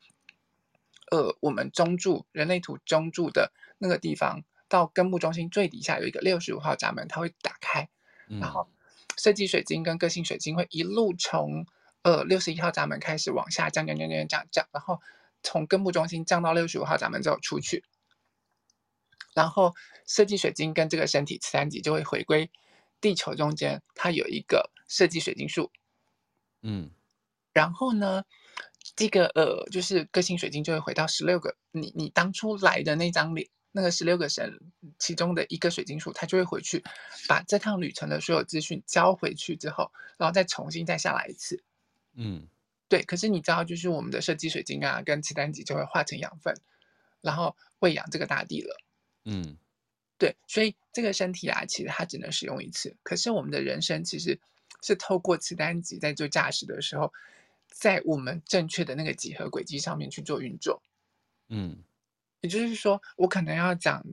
[1.11, 7.89] 呃我们中柱人类图中柱的那个地方到根部中心最底下有一个六十五号闸门，它会打开，
[8.27, 8.69] 然后
[9.17, 11.65] 设计水晶跟个性水晶会一路从
[12.03, 15.01] 呃六十一号闸门开始往下降降降降降降，然后
[15.41, 17.83] 从根部中心降到六十五号闸门之后出去。
[19.35, 19.73] 然后
[20.05, 22.49] 设计水晶跟这个身体磁丹极就会回归
[23.01, 25.71] 地球中间，它有一个设计水晶树。
[26.61, 26.91] 嗯，
[27.51, 28.23] 然后呢，
[28.95, 34.59] 这个呃，就是个性水晶就会回到十六个你你当初来的那张脸，那个十六个神
[34.97, 36.83] 其中的一个水晶树，它就会回去
[37.27, 41.61] 把这趟旅程的所有资讯交回去之后，然后再重新再下来一次。
[42.15, 42.47] 嗯，
[42.87, 43.03] 对。
[43.03, 46.55] 可是你知道，就是我们的设计水晶啊，跟磁丹极就会化成养分，
[47.19, 48.79] 然后喂养这个大地了。
[49.25, 49.57] 嗯，
[50.17, 52.95] 对，所以这个身体啊，其实它只能使用一次。
[53.03, 54.39] 可是我们的人生其实
[54.81, 57.11] 是透过磁单极在做驾驶的时候，
[57.67, 60.81] 在我们正确的那个几何轨迹上面去做运作。
[61.49, 61.83] 嗯，
[62.41, 64.03] 也就是说，我可能要讲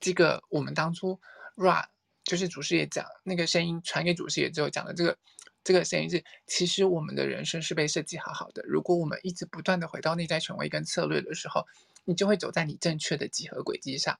[0.00, 1.20] 这个我们当初
[1.56, 1.86] Ra
[2.24, 5.18] 就是祖师爷讲那个声音传给祖师爷之后讲的这个
[5.62, 8.62] 这个声音是，其实我们的人生是被设计好好的。
[8.66, 11.66] 如果我们一直不断的回到内在权威跟策略的时候，
[12.04, 14.18] 你就会走在你正确的几何轨迹上。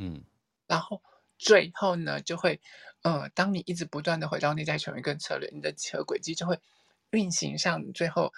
[0.00, 0.22] 嗯，
[0.68, 1.02] 然后
[1.38, 2.60] 最后呢，就会，
[3.02, 6.60] 呃，当你一直不断的回到内在权威跟策略，你的几何轨迹就会
[7.10, 8.32] 运行上最后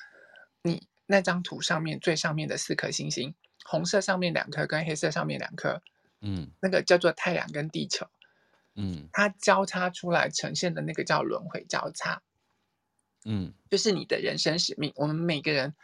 [0.62, 5.82] 你那张图上面最上面的四颗星星，红色上面两颗跟黑色上面两颗，
[6.22, 8.06] 嗯，那个叫做太阳跟地球，
[8.74, 12.22] 嗯，它交叉出来呈现的那个叫轮回交叉，
[13.26, 14.94] 嗯，就是你的人生使命。
[14.96, 15.74] 我们每个人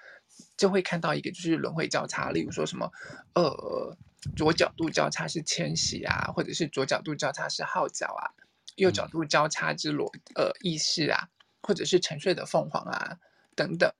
[0.56, 2.90] 就会看到一个就是轮回交叉，例如说什么，
[3.34, 3.94] 呃。
[4.34, 8.32] 左角度交叉是迁徙啊，或者是左角度交叉是号角啊，
[8.76, 11.28] 右角度交叉之罗呃意识啊，
[11.62, 13.18] 或者是沉睡的凤凰啊
[13.54, 13.92] 等等。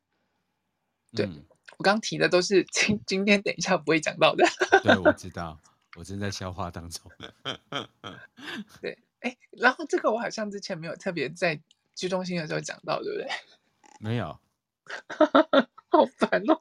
[1.12, 1.45] 对、嗯、
[1.79, 4.45] 我刚提的都是 今今天等一下不会讲到的。
[4.83, 5.59] 对，我知道，
[5.97, 7.11] 我正在消化当中。
[8.83, 11.61] 对，哎，然后这个我好像之前没有特别在
[11.95, 13.31] 居中心的时候讲到，对不对？
[14.01, 14.39] 没有。
[15.89, 16.61] 好烦哦，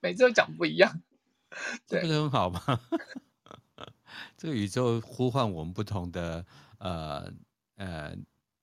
[0.00, 1.02] 每次都讲不一样。
[1.86, 2.60] 这不是很好吗？
[4.36, 6.44] 这个宇宙呼唤我们不同的
[6.78, 7.30] 呃
[7.76, 8.16] 呃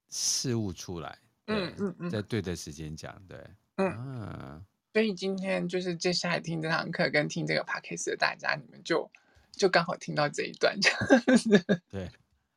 [0.09, 1.17] 事物出来，
[1.47, 3.37] 嗯嗯嗯，在对的时间讲，对，
[3.75, 4.61] 嗯、啊、
[4.93, 9.09] 所以今天就是接下来听这堂课跟听这个 podcast 的大家，你们就
[9.51, 12.09] 就刚好听到这一段，这样子，对，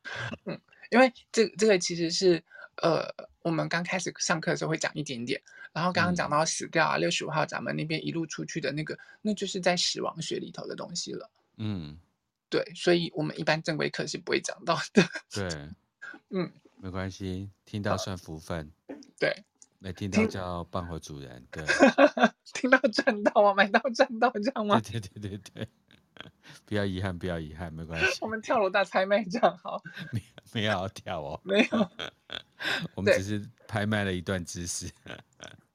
[0.45, 2.43] 嗯，因为这这个其实是
[2.81, 3.07] 呃，
[3.41, 5.41] 我们刚开始上课的时候会讲一点点。
[5.71, 11.29] 然后刚刚讲到死掉啊，六十五号咱们那边一路出去的那个，那就是在死亡学里头的东西了。
[11.57, 11.95] 嗯，
[12.49, 15.03] 对，所以我们一般正规课是不会讲到的。
[15.29, 15.47] 对，
[16.31, 18.71] 嗯，没关系，听到算福分。
[19.19, 19.31] 对，
[19.77, 21.45] 没听到叫办活主人。
[21.51, 21.63] 对，
[22.55, 24.81] 听到赚到啊，买到赚到这样吗？
[24.81, 25.67] 对对对对对，
[26.65, 28.19] 不要遗憾，不要遗憾，没关系。
[28.21, 29.81] 我们跳楼大拍卖这样好。
[30.11, 30.21] 没
[30.53, 31.89] 没有要跳哦，没有，
[32.95, 34.89] 我们只是拍卖了一段知识。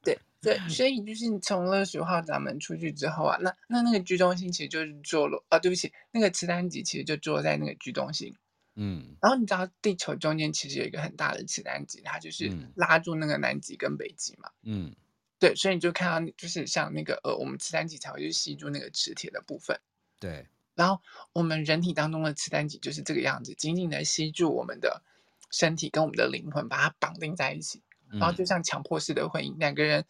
[0.03, 8.35] 对对，所以就是你从六十五号闸门出去之后啊，那那那个居中心其实就是坐落啊，对不起，那个磁丹极其实就坐在那个居中心。
[8.75, 14.51] 嗯，然后你知道地球中间其实有一个很大的磁单极，它就是拉住那个南极跟北极嘛。
[14.63, 14.93] 嗯，
[15.39, 19.79] 对，所以你就看到就是像那个呃，我们磁单极才会去吸住那个磁铁的部分。
[20.25, 20.47] 对。
[20.73, 21.01] 然后
[21.33, 25.03] 我们人体当中的磁单极就是这个样子，紧紧的吸住我们的
[25.51, 27.81] 身体跟我们的灵魂，把它绑定在一起。
[28.11, 30.05] 然后就像强迫式的婚姻，两个人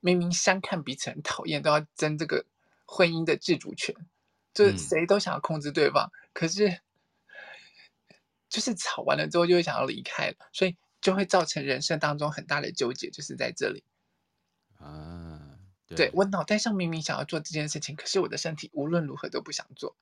[0.00, 2.44] 明明相看彼此很讨厌，都要争这个
[2.86, 3.94] 婚姻的自主权，
[4.54, 6.80] 就是谁都想要控制对方，可是。
[8.50, 13.84] 就是吵完了之后就会想要离开了，所以就会造成人生当中很大的纠结，就是在这里。
[14.78, 15.27] 啊，
[15.96, 19.96] 对，我脑袋上明明想要做这件事情，可是我的身体无论如何都不想做，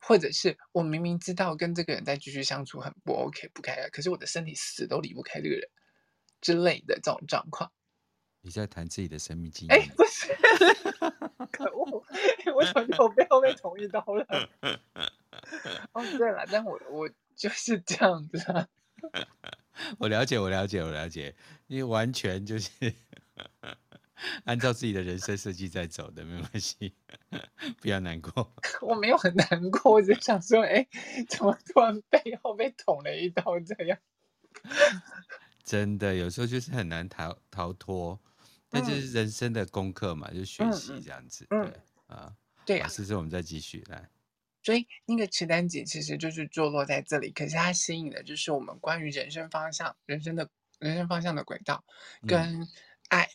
[0.00, 5.68] 或者是我明明知道跟这个人再继续相处很不 OK 不开，可是我的身体死都离不开这个人
[6.40, 7.72] 之类的这种状况。
[8.40, 9.78] 你在谈自己的生命经验？
[9.78, 10.34] 哎，不是，
[11.52, 12.04] 可恶，
[12.54, 14.26] 我怎么被后面捅一刀了？
[15.92, 18.68] 哦，对了，但我我就是这样子啊。
[19.98, 21.34] 我了解，我了解，我了解，
[21.68, 22.70] 你完全就是
[24.44, 26.94] 按照自己的人生设计在走的，没关系，
[27.80, 28.54] 不要难过。
[28.82, 30.86] 我没有很难过，我只想说，哎，
[31.28, 33.98] 怎么突然背后被捅了一刀这样？
[35.64, 38.20] 真的，有时候就是很难逃逃脱，
[38.70, 41.72] 那就是人生的功课嘛，就学习这样子，嗯、对
[42.06, 42.34] 啊，
[42.66, 42.88] 对啊。
[42.88, 44.08] 试试我们再继续来。
[44.62, 51.84] 所以那个池丹姐其实就是坐落在这里，可是它吸引的就是我们关于人生方向、人生的人生方向的轨道
[52.26, 52.68] 跟
[53.08, 53.28] 爱。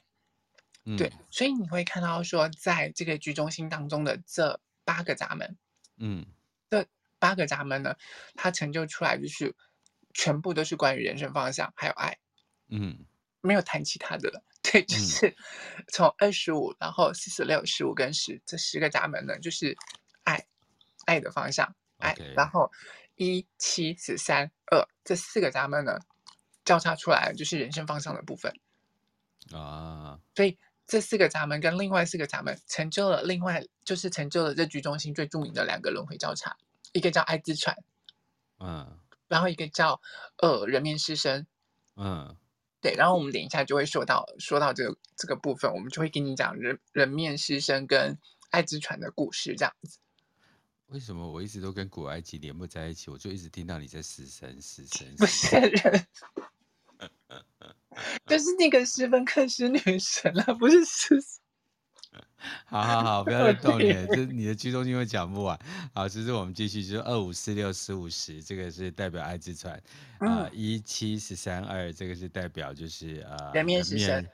[0.87, 5.57] 嗯、对，所以你会看到说，在这个居中心当中的这八个闸门，
[5.97, 6.25] 嗯，
[6.69, 6.87] 这
[7.19, 7.95] 八个闸门呢，
[8.33, 9.53] 它成就出来就是
[10.13, 12.17] 全部都是关于人生方向还有爱，
[12.69, 13.05] 嗯，
[13.41, 14.41] 没有谈其他的了。
[14.63, 15.35] 对，就是
[15.89, 19.77] 从二十五，然后四十六、十五跟十这十个闸门呢，就是
[20.23, 20.47] 爱。
[21.05, 22.69] 爱的方向，爱.然后
[23.15, 25.97] 一七十三二这四个闸门呢，
[26.65, 28.53] 交叉出来就是人生方向的部分
[29.53, 30.19] 啊。
[30.35, 36.55] 所以这四个闸门跟另外四个闸门成就了另外就是成就了这 G 中心最著名的两个轮回交叉，
[36.93, 37.77] 一个叫爱之船，
[38.59, 38.97] 嗯，
[39.27, 40.01] 然后一个叫
[40.37, 41.45] 呃人面狮身，
[41.97, 42.37] 嗯，
[42.79, 48.17] 对，然后我们等一下就会说到说到这个这个部分，我们就会跟你讲人人面狮身跟
[48.49, 49.99] 爱之船的故事，这样子。
[50.87, 53.11] 为什么我一直都跟古埃及连不在一起？
[53.11, 56.07] 我就一直听到你在死神死神，不是人，
[58.25, 62.21] 就是那个斯芬克斯女神了，不是死神。
[62.65, 65.59] 好好好，不要再 动你了，这你的居中心会讲不完。
[65.93, 69.81] 好，其实我们继续，就是二五四六十五十，这个是代表爱之船
[70.19, 74.29] 啊，一七十三二，这个是代表就是呃人面狮身，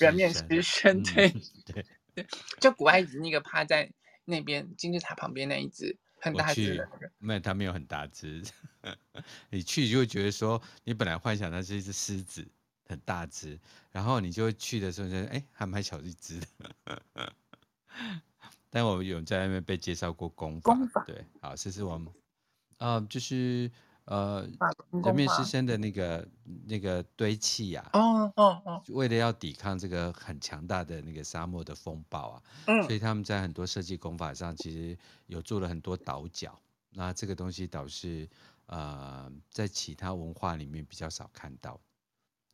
[0.00, 1.28] 人面狮身，对
[1.66, 2.26] 对对，
[2.60, 3.90] 就古埃及那个趴在。
[4.26, 6.88] 那边金字塔旁边那一只很大只的，
[7.18, 8.42] 没有，它没有很大只。
[9.50, 12.42] 你去就会觉得说，你本来幻想它是一只狮子，
[12.86, 13.58] 很大只，
[13.90, 16.70] 然后你就会去的时候觉得，哎，还蛮小一只的。
[18.70, 22.12] 但我有在外面被介绍过功法，功法对，好，这是我们，
[22.78, 23.70] 啊、呃，就是。
[24.06, 24.46] 呃，
[25.02, 26.28] 人面狮身的那个
[26.66, 34.94] 那个堆砌呀，哦哦哦，为了要抵抗这个很强大的那个沙漠的风暴啊，嗯，所以他们在很多设计功法上，其实
[35.24, 36.60] 有做了很多倒角。
[36.90, 38.28] 那这个东西倒是
[38.66, 41.80] 呃，在其他文化里面比较少看到。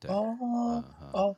[0.01, 0.83] 对哦
[1.13, 1.37] 哦，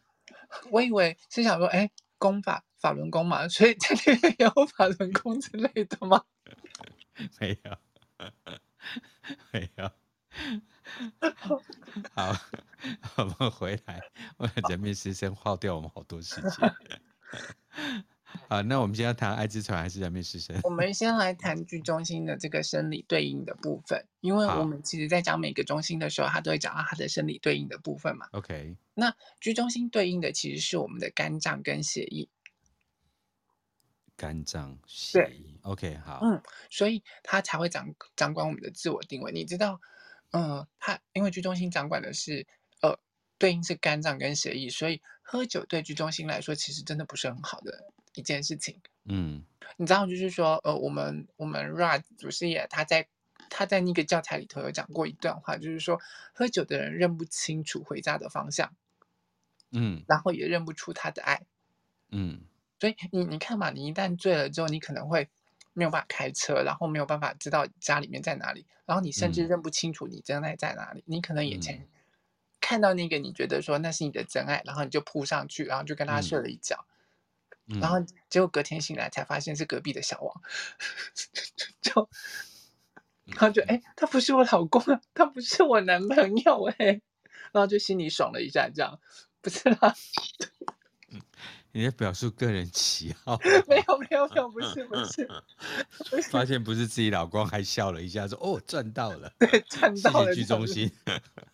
[0.70, 6.24] 我以为是想说，哎，功法法轮功嘛，所以这里有法轮功之类的吗？
[7.40, 7.76] 没有，
[9.52, 9.90] 没有。
[12.14, 12.34] 好，
[13.16, 14.00] 我们回来。
[14.38, 16.74] 我人面是先耗掉我们好多时间。
[18.48, 20.60] 好，那我们先要谈爱之船还是人面狮身？
[20.62, 28.28] 我们先来谈剧中心的这个生理对应的部分，因为我们其实在讲每个中心的时候，它都会讲到它的生理对应的部分嘛。
[28.32, 32.28] OK，那居中心对应的其实是我们的肝脏跟血液。
[34.14, 36.40] 肝脏血液，OK，好，嗯，
[36.70, 39.32] 所以它才会掌掌管我们的自我定位。
[39.32, 39.80] 你知道？
[40.30, 42.46] 嗯，它因为居中心掌管的是，呃，
[43.42, 48.80] 对应是肝脏跟血液，所以喝酒对居中心来说其实真的不是很好的一件事情。
[49.02, 49.42] 嗯，
[49.76, 53.08] 你知道，就是说，呃，我们我们 Ra 祖师爷他在
[53.50, 56.00] 他在那个教材里头有讲过一段话，就是说，
[56.32, 58.72] 喝酒的人认不清楚回家的方向，
[59.72, 61.42] 嗯，然后也认不出他的爱，
[62.10, 62.42] 嗯，
[62.78, 65.28] 所以你你看嘛，你一旦醉了之后，你可能会。
[65.74, 71.00] 没有办法开车，然后没有办法知道家里面在哪里，然后你甚至认不清楚你真爱在哪里。
[71.00, 71.88] 嗯、你可能眼前
[72.72, 76.86] 看到那个，你觉得说那是你的真爱，然后你就扑上去，然后就跟他睡了一觉，
[77.68, 77.98] 嗯、然后
[78.30, 80.42] 结果隔天醒来才发现是隔壁的小王。
[81.82, 82.08] 就
[83.26, 83.60] 然后就。
[83.64, 87.02] 哎、欸，他不是我老公啊，他不是我男朋友哎、欸，
[87.52, 88.98] 然后就心里爽了一下，这样
[89.42, 89.94] 不是啦。
[91.72, 93.38] 你在表述个人喜好？
[93.66, 95.26] 没有没有没有，不是不是。
[96.30, 99.32] 发现不是自己老公，还笑了一下，说：“哦，赚到了。
[99.40, 100.34] ”对，赚到了。
[100.34, 100.90] 剧中心。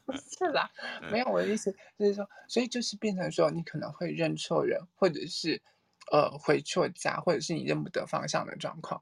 [0.04, 0.68] 不是啦，
[1.10, 5.62] 没有我的意思就是说，所以就是变成说，你可能会认错人，或者是
[6.10, 9.00] 呃回错家，或者是你认不得方向的状况。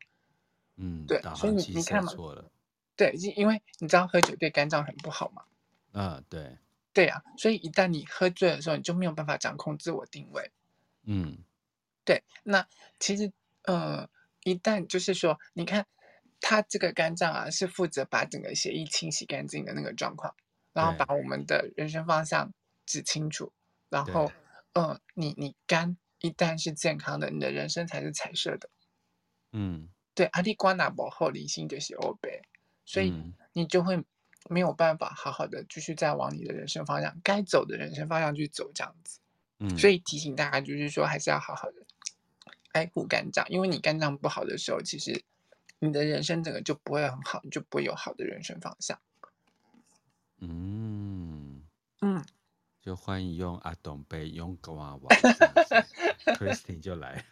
[0.76, 2.12] 嗯，对，所以你你看嘛，
[2.94, 5.42] 对，因因为你知道喝酒对肝脏很不好嘛。
[5.92, 6.59] 啊，对。
[6.92, 10.50] 对啊，所以一旦你喝醉的时候，你就没有办法掌控自我定位。
[11.07, 11.38] 嗯，
[12.05, 14.09] 对，那其实，呃，
[14.45, 15.87] 一旦就是说，你看，
[16.40, 20.35] 他这个肝脏啊，是负责把整个血液清洗干净的那个状况，
[20.73, 22.53] 然后把我们的人生方向
[22.85, 23.53] 指清楚，
[23.88, 24.33] 然后，
[24.75, 28.69] 呃，你你肝一旦是健康的，你的人生才是彩色的。
[29.53, 32.42] 嗯，对，阿里瓜纳博后离心就是欧北，
[32.85, 33.12] 所以
[33.53, 34.05] 你就会
[34.51, 39.21] 没有办法好好的继续再往你的人生方向该走的人生方向去走，这样子。
[39.59, 41.87] 嗯，所以提醒大家，就是说还是要好好的
[42.73, 45.23] 爱护肝脏，因为你肝脏不好的时候，其实
[45.79, 49.01] 你的人生整个就不会很好，你就不会有好的人生方向。
[50.38, 51.62] 嗯
[52.03, 52.23] 嗯，
[52.83, 55.16] 就欢迎用阿东杯用格娃娃，
[56.37, 57.25] Christine 就来。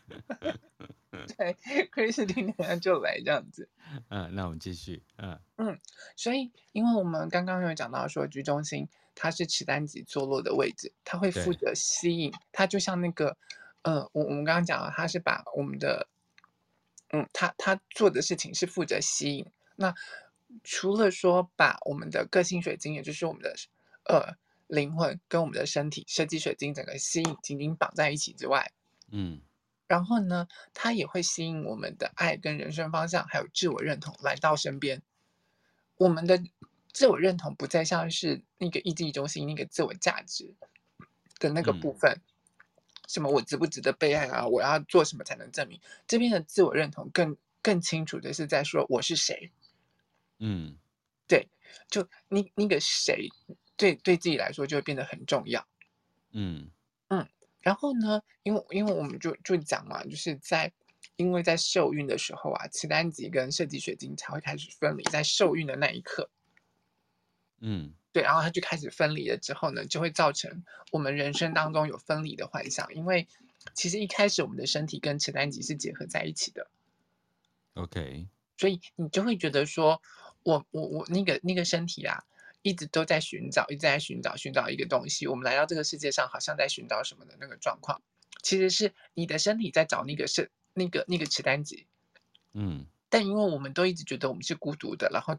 [1.37, 1.57] 对
[1.93, 3.69] ，Christine 就来这样子。
[4.11, 5.03] 嗯，那我们继续。
[5.19, 5.81] 嗯嗯，
[6.17, 8.89] 所以因为我们刚刚有讲到说居中心。
[9.17, 12.33] 它是脐单极坐落的位置，它会负责吸引。
[12.51, 13.37] 它就像那个，
[13.83, 16.09] 呃，我我们刚刚讲了，它是把我们的，
[17.11, 19.47] 嗯，它它做的事情是负责吸引。
[19.77, 19.95] 那
[20.65, 23.55] 除了说把我们的个性水晶，也就是我们的
[24.09, 24.35] 呃
[24.67, 28.73] 灵魂跟我们的身体设计水晶整个吸引紧紧绑在一起之外，
[29.13, 29.41] 嗯，
[29.87, 35.03] 然后呢，它也会吸引我们的爱跟人生方向，还有自我认同来到身边，
[35.97, 36.43] 我们的。
[36.95, 40.55] 自我认同不再像是那个意志中心那个自我价值
[41.41, 42.23] 的那个部分，嗯、
[43.09, 44.47] 什么我值不值得被爱啊？
[44.47, 45.81] 我要做什么才能证明？
[46.07, 49.51] 这边的自我认同更更清楚的是在说我是谁。
[50.39, 50.77] 嗯，
[51.27, 51.49] 对，
[51.91, 53.29] 就那那个谁，
[53.77, 55.67] 对对自己来说就会变得很重要。
[56.31, 56.71] 嗯
[57.09, 57.29] 嗯，
[57.65, 60.71] 然后呢，因为因为我们就就讲嘛，就是在
[61.17, 66.29] 因为在受孕的时候啊，脐单极跟设计水晶才会开始分离，在受孕的那一刻。
[67.61, 73.27] 嗯，对，然后它就开始分离了之后呢，就会造成我们人生当中有分离的幻想，因为
[73.73, 76.69] 其实一开始我们的身体跟脐单极是结合在一起的。
[77.73, 80.03] OK，所以你就会觉得说，
[80.43, 82.23] 我我我那个那个身体啊，
[82.65, 85.29] 一直都在寻找，一直在寻找寻找一个东西。
[85.29, 88.03] 我们来到这个世界上，好像在寻找什么的那个状况，
[88.43, 91.87] 其实是你的身体在找那个是那个那个磁单极。
[92.55, 95.39] 嗯，但因为我们都一直觉得我们是孤独的，然后。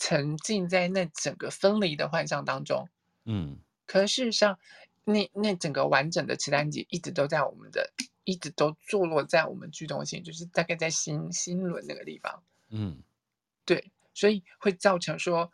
[0.00, 2.88] 沉浸在那整个分离的幻象当中，
[3.24, 4.56] 嗯，可是事实上，
[5.02, 13.02] 那那整个完整的磁单极一直都在我们的，一直都坐落在我们居中心，就是大概在心心轮那个地方，嗯，
[13.64, 15.50] 对，所以会造成说，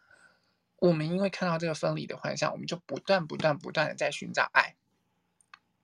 [0.87, 4.75] 我们因为看到这个分离的幻象，我们就不断不断不断的在寻找爱，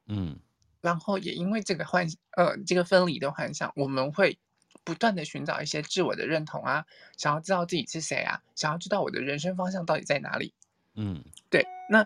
[0.06, 0.38] 嗯，
[0.80, 4.38] 然后也因为这个幻呃这个分离的幻象，我们会。
[4.82, 6.86] 不断的寻找一些自我的认同啊，
[7.16, 10.54] 想要知道自己是谁啊，想要知道我的人生方向到底在哪里。
[10.94, 11.66] 嗯，对。
[11.90, 12.04] 那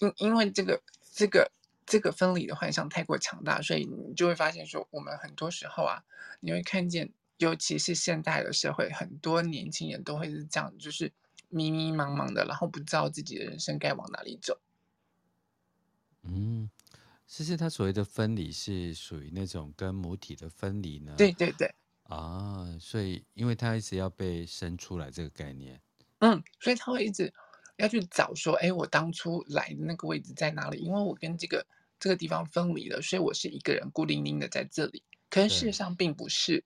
[0.00, 0.82] 因因为这个
[1.14, 1.50] 这个
[1.86, 6.04] 这个分离的幻象太过强大，所以你就会发现说，我们很多时候啊，
[6.40, 11.10] 你会看见，尤其是现代的社会，很多年轻人都会是这样，就是
[11.48, 14.58] 迷迷茫茫的，然后不知道自己的人生该往哪里走。
[16.22, 16.70] 嗯。
[17.28, 21.12] 其实他所谓的分离是属于那种跟母体的分离呢？
[21.18, 21.74] 对对对。
[22.04, 25.82] 啊，所以因为他一直要被生出来这个概念，
[26.20, 27.34] 嗯，所以他会一直
[27.78, 30.78] 要去找说，哎，我当初来的那个位置在哪里？
[30.78, 31.66] 因为我跟这个
[31.98, 35.02] 这个地方分离了，所以我是一个人孤零零的在这里。
[35.28, 36.64] 可是事实上并不是。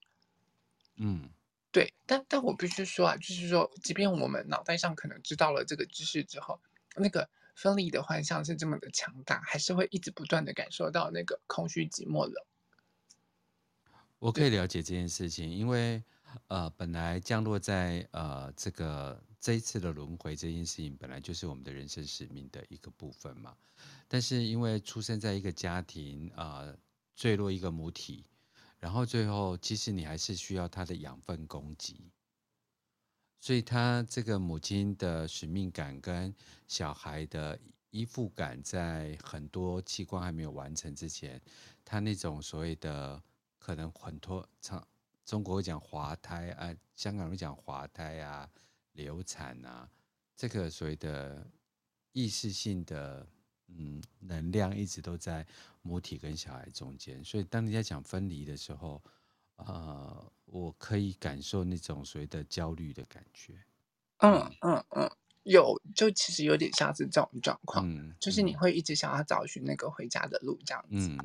[0.97, 1.27] 嗯，
[1.71, 6.59] 对，但但我必须说啊，就是说，即便我们脑袋上可能知道了这个知识之后，
[6.95, 7.29] 那个。
[7.53, 12.33] 分离的幻象是这么的强大，还是会一直不断的感受到那个空虚、寂寞、冷。
[14.17, 16.01] 我可以了解这件事情，因为
[16.47, 23.55] 呃，本来降落在呃这个这一次的轮回这件事情，本来就是我们的人生使命的一个部分嘛。
[24.07, 26.77] 但是因为出生在一个家庭啊、呃，
[27.15, 28.25] 坠落一个母体，
[28.81, 32.11] 然后最后其实你还是需要他的养分供给。
[33.39, 36.31] 所以，他这个母亲的使命感跟
[36.67, 37.57] 小孩的
[37.89, 41.41] 依附感，在很多器官还没有完成之前，
[41.83, 43.19] 他那种所谓的
[43.57, 44.87] 可能很多长
[45.25, 48.47] 中国会讲滑胎啊，香港会讲滑胎啊，
[48.91, 49.89] 流产啊，
[50.35, 51.43] 这个所谓的
[52.11, 53.27] 意识性的
[53.77, 55.45] 嗯能量一直都在
[55.81, 59.01] 母体跟小孩中间，所以当你在讲分离的时候，
[59.55, 63.53] 呃，我可以感受那种所谓的焦虑的感觉。
[64.17, 65.11] 嗯嗯嗯，
[65.43, 71.07] 有，就其实有点像是这种状况，嗯、就是你会一直想要找寻那个回家的路，这样子。
[71.09, 71.17] 嗯，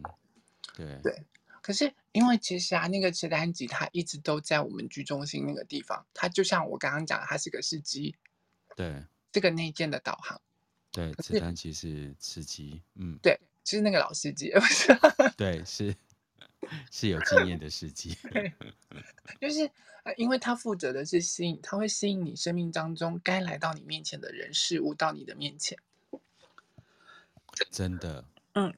[0.74, 1.22] 对对。
[1.60, 8.14] 可是因为其实啊，那个磁单吉他一直都在我们居中心那个地方，它就像我刚刚讲的，它是个司机。
[8.76, 9.04] 对。
[9.32, 10.40] 这个内建的导航。
[10.96, 12.80] 对，磁单极是司机。
[12.94, 13.18] 嗯。
[13.22, 14.96] 对，就是那个老司机， 不是？
[15.36, 15.94] 对，是
[16.90, 18.16] 是有经验的司机。
[19.40, 19.70] 就是。
[20.16, 25.76] 因为他负责的是吸引，他会吸引你生命当中该来到你面前的人事物到你的面前。
[27.72, 28.24] 真的，
[28.54, 28.72] 嗯，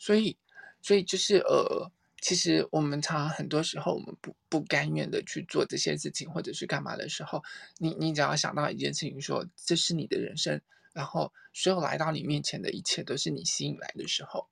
[0.00, 0.36] 所以，
[0.82, 1.88] 所以就是呃，
[2.24, 7.44] 其实我们常常很多时候，我们不不甘愿的去做这些事情，或者是干嘛的时候，
[7.76, 10.58] 你你只要想到一件事情说，说这是你的人生，
[10.94, 14.48] 然后所有来到你面前的一切都是你吸引来的时候。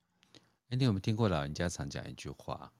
[0.69, 2.71] 哎，你有没有听过老人家常讲一句话？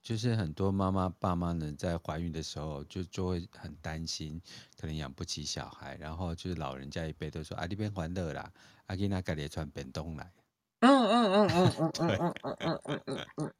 [0.00, 4.40] 就是很多妈妈、爸妈呢，在怀孕的时候就就会很担心，
[4.80, 8.52] 可能养不起小孩，然后就是老人家一辈都说：“啊，你别欢乐啦，
[8.86, 10.32] 阿给那家里穿便当来。”
[10.80, 13.52] 嗯嗯嗯嗯嗯， 对，嗯嗯嗯嗯嗯嗯。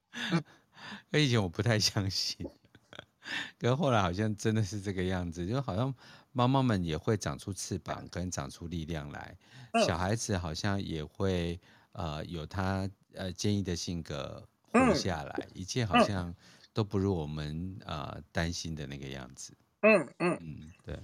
[1.11, 2.49] 那 以前我不太相信，
[3.59, 5.95] 可是后来好像真的是这个样子，就好像
[6.33, 9.37] 妈妈们也会长出翅膀，跟长出力量来，
[9.87, 11.61] 小孩子好像也会
[11.93, 14.49] 呃有他呃坚毅的性格。
[14.71, 16.33] 活下来，嗯，一切好像
[16.75, 19.57] 都不如我们呃担心的那个样子。
[19.81, 21.01] 嗯嗯嗯，对。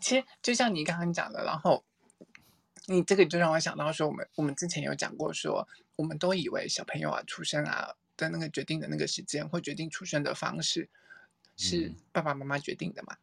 [0.00, 1.84] 其实就像你刚刚讲的，然后
[2.86, 10.88] 你这个就让我想到说，我们我们之前有讲过说，我们都以为小朋友啊出生啊的那个决定的那个时间，或决定出生的方式
[11.56, 13.16] 是爸爸妈妈决定的嘛？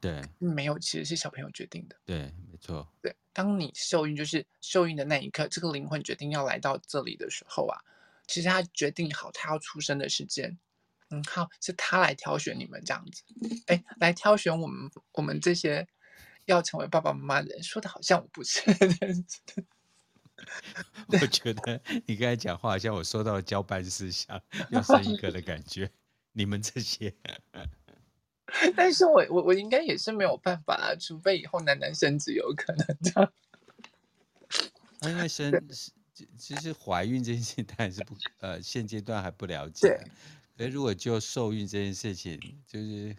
[0.00, 1.96] 对，没有，其实是小朋友决定的。
[2.04, 2.88] 对，没错。
[3.00, 7.78] 对，当你受孕就是受孕的那一刻，这个灵魂决定要来到这里的时候啊。
[8.26, 10.58] 其实他决定好他要出生的时间，
[11.10, 13.22] 嗯，好，是他来挑选你们这样子，
[13.66, 15.86] 哎，来挑选我们我们这些
[16.46, 18.60] 要成为爸爸妈妈的人，说的好像我不是。
[21.20, 25.90] 我觉得你刚才讲话好像我说到了交班事项，要生一个的感觉。
[26.32, 27.14] 你们这些，
[28.76, 33.32] 但是我我我应该也是没有办法啊，除非以后男男生子有可能这样。
[35.02, 35.52] 因为生。
[36.38, 39.98] 其实怀孕这件事情当然是不呃现阶段还不了解，对。
[40.56, 43.16] 可是如果就受孕这件事情，就是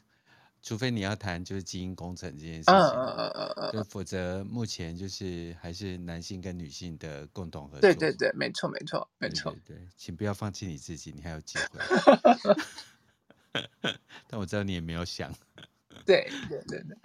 [0.63, 7.81] 除非你要谈就是基因工程这件事情，嗯嗯嗯嗯就否则目前就是还是男性跟女性的共同合作。
[7.81, 9.53] 对对对，没错没错没错。
[9.65, 11.79] 对，请不要放弃你自己，你还有机会。
[14.27, 15.31] 但我知道你也没有想。
[16.05, 16.97] 对对对对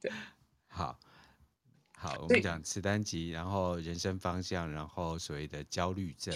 [0.00, 0.12] 对，
[0.66, 0.98] 好。
[1.94, 6.34] 好，我们讲磁单集，然后人生方向，然后所谓的焦虑症。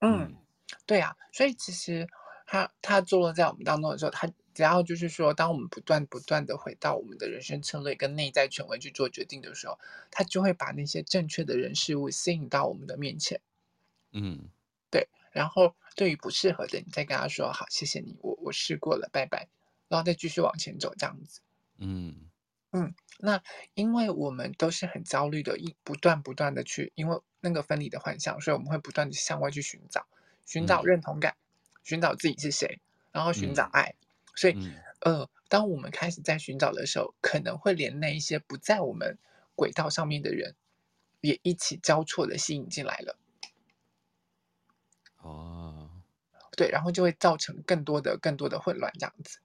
[0.00, 0.36] 嗯，嗯
[0.84, 2.06] 对啊，所以其实
[2.44, 4.28] 他他坐落在我们当中的时候，他
[4.58, 9.78] 只要就是说，当我们不断不断的回到我们的人生策略跟内在权威去做决定的时候，
[10.10, 13.40] 他就会把那些正确的人事物吸引到我们的面前。
[14.10, 14.48] 嗯，
[14.90, 15.06] 对。
[15.30, 19.46] 然后对于不适合的，你再跟他说好，谢谢你，我我试过了，拜拜，
[19.86, 21.40] 然后再继续往前走，这样子。
[21.76, 22.16] 嗯。
[22.72, 23.40] 嗯，那
[23.74, 30.04] 因为我们都是很焦虑的，一不断不断的去，因为那个分离的幻象，所以我们会不断的向外去寻找，
[30.44, 32.80] 寻找认同感，嗯、寻找自己是谁，
[33.12, 33.94] 然后寻找爱。
[34.00, 34.07] 嗯、
[34.38, 39.18] 所以、嗯，呃，当我们开始在寻找的时候，可能会连那一些不在我们
[39.56, 40.54] 轨道上面的人，
[41.20, 43.18] 也一起交错的吸引进来了。
[45.16, 45.90] 哦，
[46.56, 49.40] 对，然后就会造成更多的、更多的混乱，这样子。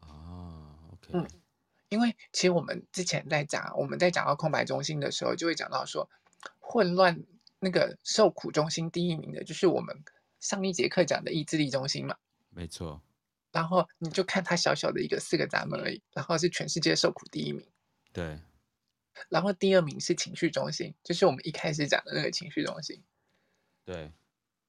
[0.00, 1.26] 哦，OK，嗯。
[1.88, 6.08] 因为其实我们之前在讲，我们在讲到空白中心的时候，就会讲到说，
[6.60, 7.24] 混乱
[7.60, 10.04] 那个受苦中心第一名的，就是我们
[10.40, 12.16] 上一节课讲的意志力中心嘛。
[12.50, 13.02] 没错。
[13.56, 17.66] 然后你就看它小小的一个四个闸门而已，然后是全世界受苦第一名。
[18.12, 18.38] 对。
[19.30, 23.02] 然后第二名是情绪中心，就是我们一开始讲的那个情绪中心。
[23.82, 24.12] 对。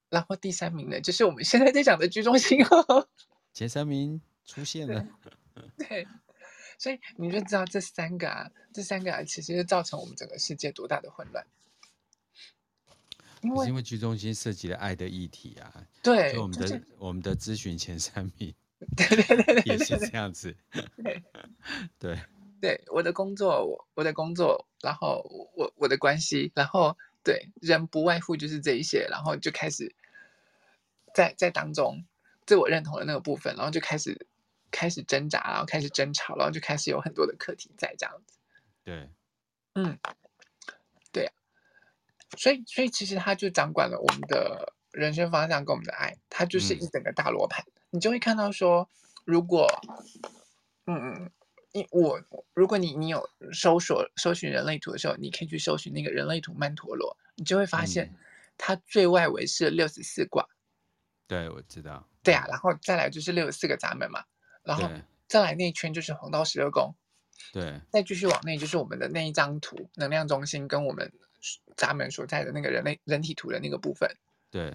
[0.08, 3.06] 然后第三名呢，就是我们现在在讲的居中心哦。
[3.52, 5.06] 前三名出现了。
[5.54, 5.86] 对。
[5.86, 6.08] 对
[6.78, 11.44] 所以你就知道这三个啊，这三个啊，其实是造成我们整个世界多大的混乱。
[13.42, 18.54] 因为因为居中心涉及了爱的议题啊，对，我们的、我们的咨询前三名，
[18.96, 20.56] 对对对对，也是这样子。
[21.02, 21.22] 对
[21.98, 22.18] 对
[22.60, 25.22] 对，我的工作，我我的工作，然后
[25.54, 29.94] 我我的关系，然后对人不外乎就是这一些，然后就开始
[31.14, 32.04] 在在当中。
[32.46, 34.26] 自我认同的那个部分，然后就开始
[34.70, 38.38] 开始挣扎，然后开始争吵，然后就开始有很多的课题在这样子。
[38.84, 39.10] 对，
[39.74, 39.98] 嗯，
[41.12, 41.32] 对啊，
[42.38, 47.62] 所以所以其实他就掌管了我们的人生方向跟我们的爱，它就是一整个大罗盘。
[47.66, 48.88] 嗯、你就会看到说，
[49.24, 49.66] 如果，
[50.86, 51.30] 嗯嗯。
[51.70, 52.18] 你我，
[52.54, 58.10] 如果你你有搜索搜寻人类图的时候，你可以去搜寻那个人类图曼陀罗，你就会发现，
[58.56, 60.48] 它最外围是六十四卦。
[61.26, 62.08] 对，我知道。
[62.22, 64.24] 对啊，然后再来就是六十四个闸门嘛，
[64.62, 64.90] 然后
[65.28, 66.94] 再来那一圈就是黄道十二宫。
[67.52, 67.78] 对。
[67.92, 71.12] 再继续往内就是我们的那一张图，能量中心跟我们
[71.76, 74.10] 闸门所在的那个人类人体图的那个部分。
[74.50, 74.74] 对。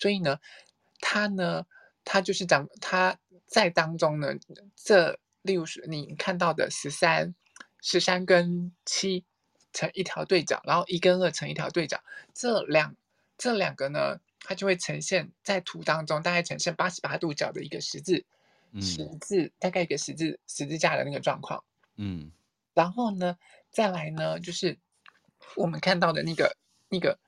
[0.00, 0.40] 所以呢，
[0.98, 1.64] 它呢，
[2.04, 4.34] 它就是讲它在当中呢，
[4.76, 5.18] 这。
[5.42, 7.34] 例如是你看到的十三、
[7.80, 9.24] 十三跟七
[9.72, 12.00] 成一条对角，然后一跟二成一条对角，
[12.32, 12.94] 这两
[13.36, 18.24] 这两个呢，它就会呈现在图当中，大概呈现八十八度角的一个十字，
[18.70, 21.64] 嗯、十字大概一个十字十字架的那个状况。
[21.96, 22.30] 嗯，
[22.72, 23.36] 然后呢，
[23.72, 24.78] 再来呢，就是
[25.56, 26.56] 我们看到的那个
[26.88, 27.18] 那个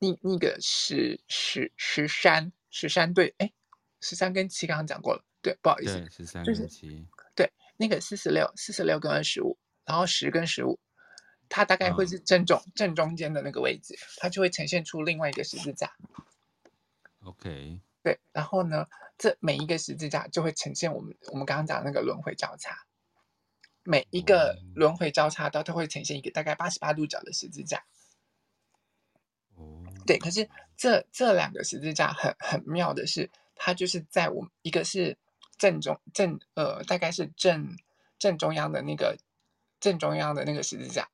[0.00, 3.52] 那那个十十十三十三对，哎，
[4.00, 7.06] 十三跟七刚刚讲过了，对，不好意思，十三跟七。
[7.36, 10.80] 就是那个四十六、四十六跟二十五，然后十跟十五，
[11.48, 15.92] 它大概会是正中、嗯、正中间的那个位置，它就会呈现出另外一个十字架。
[17.20, 17.80] OK。
[18.02, 18.86] 对，然后呢，
[19.16, 22.84] 这每一个十字架就会呈现我们我们刚刚讲的那个轮回交叉，
[23.84, 27.84] 每一个轮回交叉都它会呈现一个大概八十八度角的十字架。
[29.54, 29.84] 哦。
[30.04, 35.18] 对，可是这这两个十字架很很妙的是，它就是在我们一个是。
[35.58, 37.76] 正中正呃，大概是正
[38.16, 39.18] 正中央的那个
[39.80, 41.08] 正中央的那个十字架，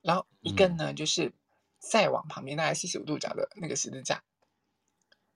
[0.00, 1.32] 然后一个呢，就是
[1.80, 4.22] 再往旁边大概四十五度角的那个十字架，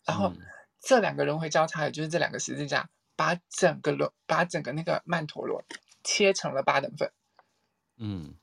[0.04, 0.32] 然后
[0.78, 5.64] 这两个轮回交叉，也就是这两个十字架，把整个轮把整个那个曼陀罗
[6.04, 7.10] 切成了八等份。
[7.96, 8.36] 嗯，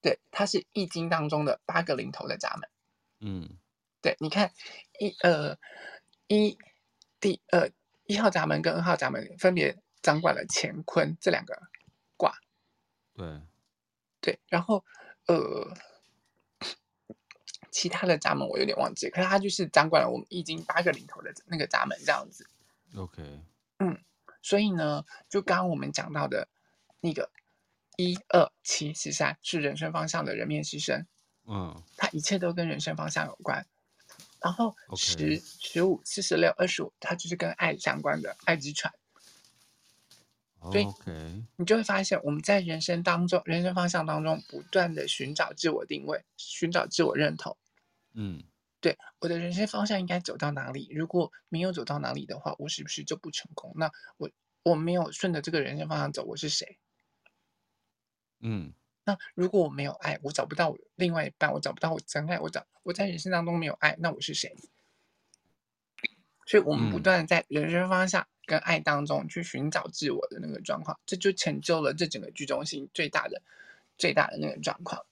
[0.00, 2.70] 对，它是易经当中的八个零头的闸门。
[3.18, 3.58] 嗯，
[4.00, 4.52] 对，你看
[5.00, 5.58] 一呃
[6.28, 6.56] 一
[7.20, 7.70] 第二。
[8.06, 11.62] 一号闸门跟二号闸门分别掌管了乾坤这两个
[12.16, 12.34] 卦，
[13.14, 13.40] 对，
[14.20, 14.84] 对，然后
[15.26, 15.72] 呃，
[17.70, 22.48] 其他的闸门我有点忘记，可是它就是掌管了我们易经八个零头的那个闸门这样子。
[22.96, 23.22] OK，
[23.78, 24.02] 嗯，
[24.42, 26.48] 所以呢，就刚刚我们讲到的
[26.98, 27.30] 那个
[27.96, 31.06] 一二七十三是人生方向的人面狮身，
[31.46, 33.64] 嗯，它一切都跟人生方向有关。
[34.40, 38.92] 然后十、十五、四十六、二十五，它就是跟爱相关的爱之船。
[40.62, 40.86] 所以
[41.56, 47.56] 你就会发现，我们在人生当中、人生方向当中，不断的寻找自我定位，寻找自我认同。
[48.12, 48.44] 嗯，
[48.80, 50.88] 对，我的人生方向应该走到哪里？
[50.90, 53.72] 如果没有走到哪里的话，我是不是就不成功？
[53.76, 54.30] 那我
[54.62, 56.78] 我没有顺着这个人生方向走，我是谁？
[58.40, 58.74] 嗯。
[59.04, 64.54] 那如果我没有爱，我找不到我另外一半，我找不到我真爱，我找我在人生当中没有爱，那我是谁？
[66.46, 73.40] 所以，我们不断在人生方向跟爱当中去寻找自我的那个状况，这就成就了这整个剧中心最大的、
[73.96, 75.06] 最大的那个状况。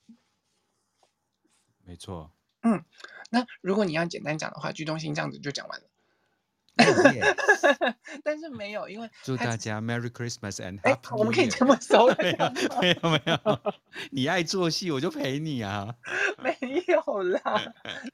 [1.85, 2.31] 没错。
[2.61, 2.83] 嗯，
[3.29, 5.88] 那如果你要简单讲的话，剧中心这样子就讲完了。
[8.23, 11.15] 但是没有，因为祝大家 Merry Christmas and Happy。
[11.17, 12.51] 我们可以这么 说没有
[12.81, 13.73] 没有没有，
[14.11, 15.95] 你爱做戏我就陪你啊。
[16.41, 16.57] 没
[16.87, 17.73] 有啦，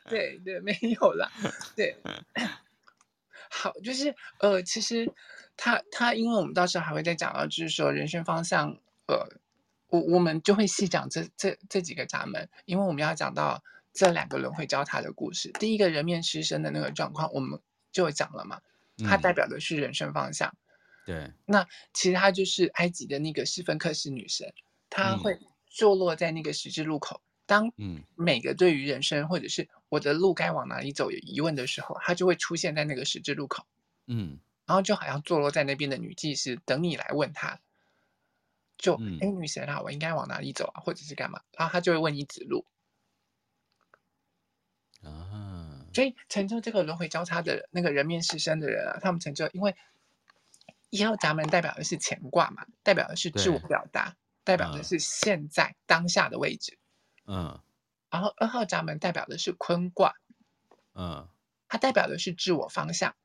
[0.09, 1.32] 对对，没有啦，
[1.76, 1.95] 对。
[3.49, 5.13] 好，就是呃，其实
[5.55, 9.28] 他他，因为我们到时候还会再讲到，就是说人生方向，呃，
[9.88, 13.63] 我我们就会细讲这这这几个闸门，因为我们要讲到
[13.93, 15.51] 这两个轮回交叉的故事。
[15.59, 17.59] 第一个人面狮身的那个状况，我们。
[17.96, 18.62] 就讲了嘛，
[18.98, 20.50] 它代表的是人生方向。
[20.50, 20.60] 嗯、
[21.06, 24.54] 对，那其实它就是埃及的那个斯芬克斯女神，
[24.89, 27.22] 她会坐落在那个十字路口。
[27.46, 27.72] 当
[28.16, 33.66] 每个对于人生或者是我的路该往哪里走有疑问的时候，她就会出现在那个十字路口。
[34.08, 37.62] 嗯，然后就好像坐落在那边的女祭司，等你来问她，
[38.78, 41.39] 就哎、嗯，女神啊，我应该往哪里走啊，或者是干嘛？
[41.58, 42.66] 然后她就会问你指路。
[45.96, 49.74] 所以成就这个轮回交叉的那个人面狮身的人啊，他们成就，因为
[50.89, 56.78] 一号闸门代表的是乾卦嘛，代表的是自我表达，代表的是现在、嗯、当下的位置。
[57.26, 57.58] 嗯。
[58.10, 60.14] 然后二号闸门代表的是坤卦。
[60.93, 61.26] 嗯。
[61.70, 63.16] 它代表的是自我方向，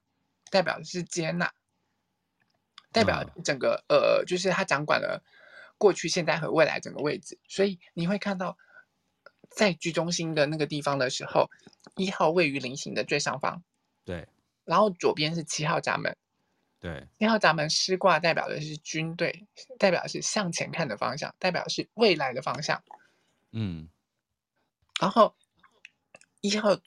[0.51, 1.53] 代表的是接纳，
[2.93, 5.25] 代表整个、嗯、呃，就是它掌管了
[5.77, 7.37] 过去、现在和未来整个位置。
[7.49, 8.57] 所以你会看到。
[9.51, 11.51] 在居中心的那个地方的时候，
[11.96, 13.62] 一号位于菱形的最上方，
[14.05, 14.26] 对，
[14.64, 16.16] 然后左边是七号闸门，
[16.78, 19.46] 对，七号闸门师卦代表的是军队，
[19.78, 22.82] 代表是向前看的方向，代表是未来的方向。
[23.53, 23.88] 嗯，
[25.01, 25.34] 然后
[26.40, 26.78] 一号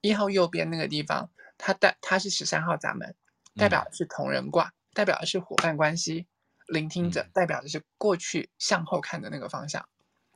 [0.00, 3.14] 一号右边那个地方，它代它是十三号闸门，
[3.56, 6.26] 代表的是同人卦，嗯、代表的是伙伴关系。
[6.68, 9.86] 聆听者代表的是过去向后看的那个方向。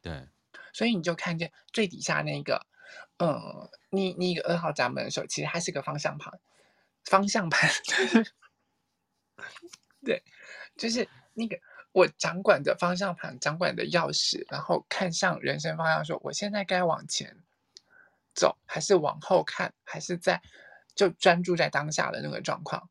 [0.02, 0.28] 对，
[0.76, 2.66] 所以你就看见最底下那个，
[3.16, 6.38] 嗯，你你一个二号闸门的时候，其实它是个方向盘，
[7.02, 7.70] 方向盘。
[10.04, 10.22] 对，
[10.76, 11.58] 就是那个
[11.92, 17.34] 我掌管的方向盘，掌管的钥匙，然后看向人生方向，说我现在该往前
[18.34, 20.42] 走，还是往后看，还是在
[20.94, 22.90] 就专注在当下的那个状况。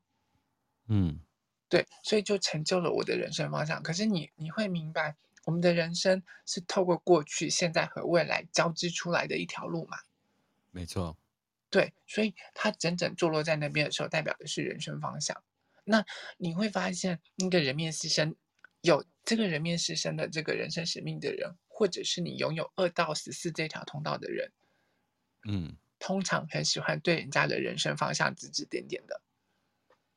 [0.88, 1.20] 嗯，
[1.68, 3.80] 对，所以就成就了我的人生方向。
[3.80, 5.14] 可是你你会明白，
[5.46, 9.96] 我们的人生是透过过去、现在和未来交织出来的一条路嘛？
[10.72, 11.16] 没错。
[11.70, 15.44] 对，所以它整整坐落在那边的时候，代表的是人生方向。
[15.84, 16.04] 那
[16.36, 18.34] 你会发现，那个人面狮身
[18.80, 24.50] 有这个人面狮身的这个人生使命的人，或者是你拥有二到十四这条通道的人，
[25.46, 29.20] 嗯，通常很喜欢对人家的人生方向指指点点的，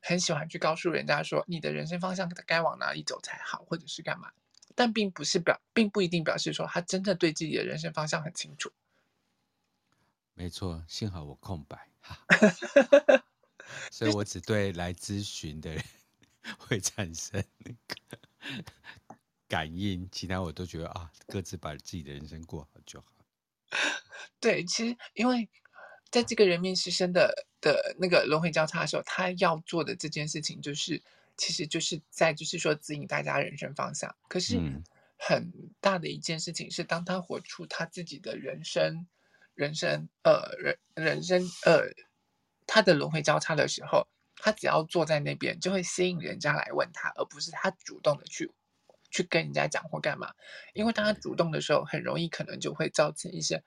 [0.01, 4.31] 很喜欢去告诉人家说你的人生方向该往哪里走才好，或者是干嘛，
[4.79, 8.71] 但并不是表，并不一定表示说他真的对自己的人生方向很清楚。
[10.33, 12.25] 没错，幸好我空白哈。
[13.91, 15.83] 所以我只对来咨询的人
[16.57, 19.05] 会产生那个
[19.49, 23.07] 感应，其他我都觉得啊，各自把自己的人生过好就好。
[24.39, 25.49] 对，其实因为
[26.09, 31.03] 在这个人面狮身的的那个轮回交叉的时候，他要做的这件事情，就是
[31.39, 34.15] 其实就是在就是说指引大家人生方向。
[34.27, 34.59] 可是
[35.17, 39.07] 很大的一件事情是，当他活出他自己的人生，
[39.55, 41.89] 人生呃人人生呃。
[42.71, 48.51] 他的轮回交叉的时候，他只要坐在那边，就会吸引人家来问他，而不是他主动的去
[49.09, 50.35] 去跟人家讲或干嘛。
[50.73, 53.63] 因为当他主动的时候，很容易可能就会造成一些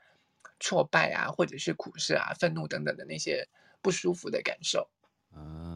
[0.61, 3.49] 挫败啊，或者是苦事啊、愤怒等等的那些
[3.81, 4.89] 不舒服的感受。
[5.35, 5.72] 嗯，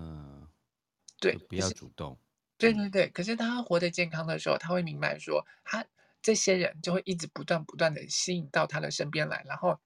[1.18, 2.18] 对，不要主动。
[2.58, 5.84] 对对对，可是当他活得健康的时候，他会明白说，他
[6.22, 9.78] 这些人就会一直不断不断的吸引到他的身边来，然后。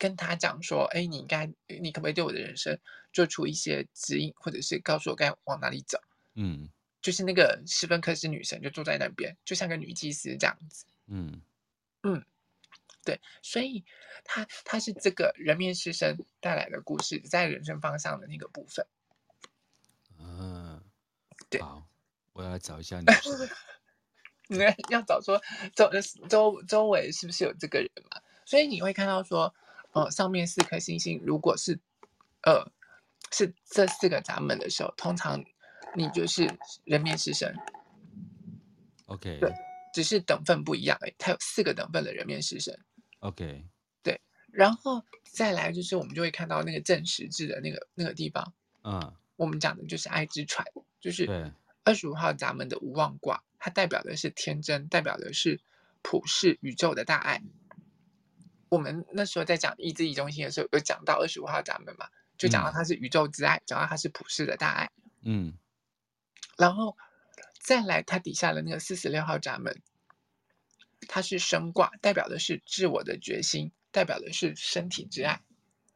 [0.00, 2.78] 跟他讲说，哎，你应该，你可不可以对我的人生
[3.12, 6.00] 做出一些指引，或者是告诉我该往哪里走？
[6.36, 6.70] 嗯，
[7.02, 10.86] 就是那个斯芬克斯女神就坐在那边，就像个女祭司这样子。
[11.08, 11.42] 嗯
[12.02, 12.24] 嗯，
[13.04, 13.84] 对，所以
[14.24, 18.86] 他他是这个人面狮身带来的故事，在人生方向的那个部分。
[21.40, 21.86] 嗯，对，好，
[22.32, 23.06] 我要找一下 你。
[24.58, 24.58] 你
[24.90, 25.40] 要找说
[25.74, 25.88] 周
[26.28, 28.20] 周周围是不是有这个人嘛？
[28.44, 29.54] 所以你会看到说。
[29.92, 31.76] 呃，上面四颗星星，如果是，
[32.42, 32.64] 呃，
[33.32, 35.44] 是这四个闸门的时候，通常
[35.96, 36.48] 你就是
[36.84, 37.52] 人面狮身。
[39.06, 39.40] OK。
[39.40, 39.52] 对，
[39.92, 41.14] 只是等份不一样而已。
[41.18, 42.78] 它有四个等份的人面狮身。
[43.18, 43.66] OK。
[44.04, 44.20] 对，
[44.52, 48.54] 然后再来就是我们就会看到那个正十字的那个那个地方。
[48.84, 49.12] 嗯。
[49.34, 50.64] 我们讲的就是爱之船，
[51.00, 51.52] 就是
[51.84, 55.60] 二十五号闸门的无妄卦，它代表的是天真，代表的是
[56.02, 57.42] 普世宇宙的大爱。
[58.68, 64.90] 我们那时候在讲意志力中心的时候，有讲到二十五号闸门嘛，就讲到它是宇宙之爱，讲到它是普世的大爱。
[65.22, 65.54] 嗯，
[66.56, 66.96] 然后
[67.58, 69.82] 再来它底下的那个四十六号闸门，
[71.08, 75.40] 它是生卦，代表的是自我的决心，代表的是身体之爱。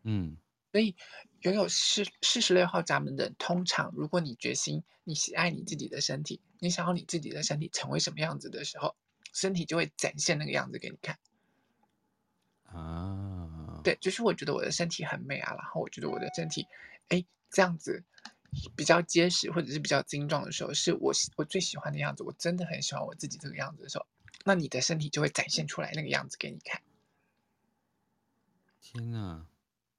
[0.03, 0.37] 嗯，
[0.75, 0.97] 所以
[1.43, 8.97] 拥有四四十六号闸门的人，通常如果你决心，你喜爱你自己的身体，你想要你自己的身体成为什么样子的时候，
[9.33, 11.17] 身体就会展现那个样子给你看。
[12.65, 16.67] 啊，对，就是我觉得我的身体很美啊，然后我觉得我的身体，
[17.07, 18.03] 哎，这样子
[18.75, 22.25] 比较结实或者是比较精壮的时候，是我我最喜欢的样子。
[22.25, 24.05] 我真的很喜欢我自己这个样子的时候，
[24.45, 26.83] 那你的身体就会展现出来那个样子给你看。
[28.81, 29.47] 天哪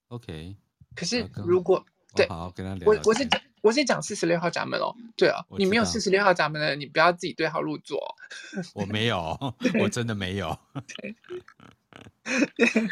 [0.10, 0.58] ，OK。
[0.96, 1.86] 可是如果
[2.16, 3.02] 对，好好跟他聊聊。
[3.02, 8.16] 我我是讲我是讲四十六号闸门哦，对啊，你没有四十六号闸门的，你不要自己对号入座。
[8.74, 9.38] 我没有，
[9.82, 10.58] 我真的没有。
[10.98, 11.16] 对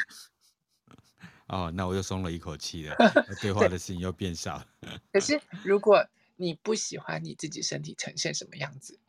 [1.48, 2.96] 哦，那我又松了一口气了，
[3.42, 4.66] 对话的事情又变少。
[5.12, 9.00] 可是，如果你不喜欢你自己身体呈现什么样子，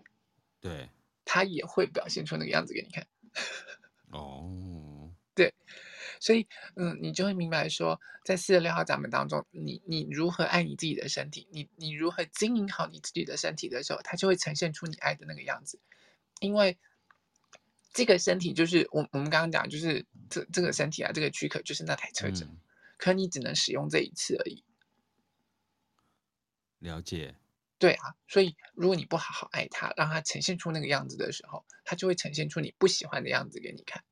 [0.61, 0.91] 对，
[1.25, 3.07] 他也会表现出那个样子给你看。
[4.11, 5.55] 哦，对，
[6.25, 6.47] 所以，
[6.77, 15.79] 嗯，你就会明白说，在四十六号闸门当中，你你如何爱你自己的身体，你你如何经营好你自己的身体的时候，它就会呈现出你爱的那个样子，
[16.41, 16.79] 因为。
[17.97, 22.59] 这个身体就是我我们刚刚讲，就是这这个身体啊，这个躯壳就是那台车子，嗯，
[22.99, 24.65] 可你只能使用这一次而已。
[26.81, 27.37] 了解。
[27.79, 34.03] 对啊，所以如果你不好好爱他，让他呈现出那个样子的时候，他就会呈现出你不喜欢的样子给你看。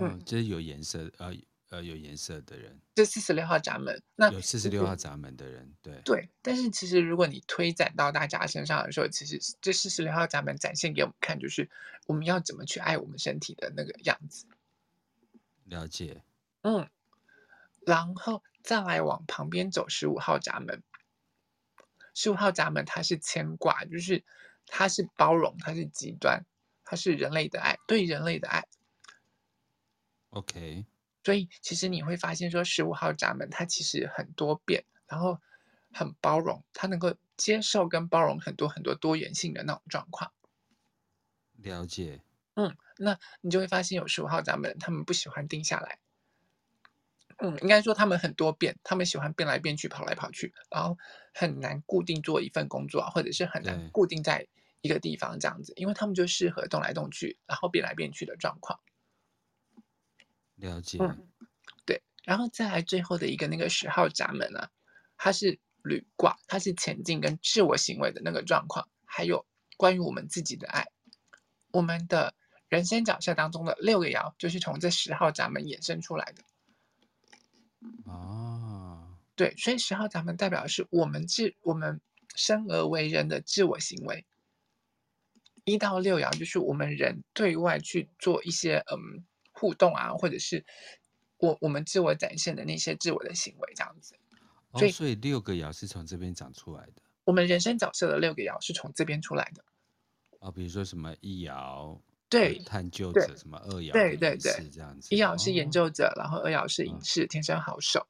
[0.00, 1.32] 哦，嗯、就是有颜色，呃
[1.70, 6.28] 呃，有颜色的人，这四十六号闸门，那有四十六号闸门的人，对对。
[6.42, 11.70] 但是其实如果你推展到大家身上的时候，其实这四十六号闸门展现给我们看，就是
[12.06, 14.44] 我们要怎么去爱我们身体的那个样子。
[15.64, 16.22] 了解。
[16.60, 16.86] 嗯，
[17.86, 20.82] 然后再来往旁边走，十五号闸门。
[22.14, 24.22] 十五号闸门，它是牵挂，就是
[24.66, 26.44] 它是包容，它是极端，
[26.84, 28.66] 它是人类的爱，对人类的爱。
[30.32, 30.86] OK，
[31.24, 35.38] 所以其实你会发现，说十五号闸门它其实很多变，然后
[35.92, 40.32] 很包容，它能够接受跟包容很多很多多元性的那种状况。
[41.58, 42.22] 了解。
[42.54, 45.98] 嗯，那你就会发现有十五号闸门，他们不喜欢定下来。
[47.38, 50.96] 嗯，应该说他们很多变，他们喜欢变来变去，跑来跑去，然后
[51.34, 54.46] 很难固定做一份工作，或者是很难固定在
[54.80, 58.80] 一个地方这样子，因为他们就适合动来动去，然后变来变去的状况。
[60.62, 60.98] 了解。
[61.00, 61.28] 嗯，
[61.84, 64.70] 对，然后再来最后的一个那个十号闸门呢，啊，
[65.16, 69.44] 它是履卦，它是前进跟自我行为的那个状况，还有
[69.76, 70.86] 关于我们自己的爱，
[71.72, 72.34] 我们的
[72.68, 76.42] 人生角色当中的六个爻，就是从这十号闸门衍生出来的。
[78.04, 82.00] 哦，对，所以十号闸门代表的是我们自我们
[82.36, 84.24] 生而为人的自我行为。
[85.64, 89.24] 一到六爻就是我们人对外去做一些嗯
[89.62, 90.64] 互动啊，或者是
[91.38, 94.16] 我我们自我展现的那些自我的行为这样子。
[94.74, 96.94] 所以，哦，所以六个爻是从这边长出来的。
[97.22, 99.64] 我们人生角色的六个爻是从这边出来的。
[100.40, 101.96] 哦，比如说什么一爻。
[102.28, 103.92] 对，探究者什么二爻？
[103.92, 105.14] 对对对，这样子。
[105.14, 108.06] 一爻是研究者，哦、然后二爻是隐士，天生好手。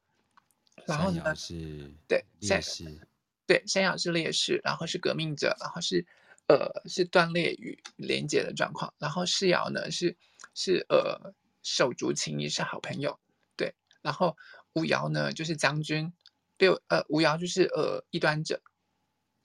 [0.87, 1.35] 然后呢？
[1.35, 2.85] 是对烈士。
[3.47, 6.07] 对，三爻是烈士，然后是革命者，然后是
[6.47, 8.95] 呃是断裂与连接的状况。
[8.99, 10.17] 然后四爻呢是
[10.55, 13.19] 是呃手足情谊是好朋友。
[13.57, 14.37] 对，然后
[14.75, 16.13] 五爻呢就是将军，
[16.59, 18.61] 六呃五爻就是呃异端者。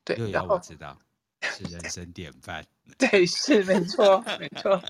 [0.04, 1.00] 对，然后我知道。
[1.40, 2.66] 是人生典范，
[2.98, 4.82] 对，是没错，没错，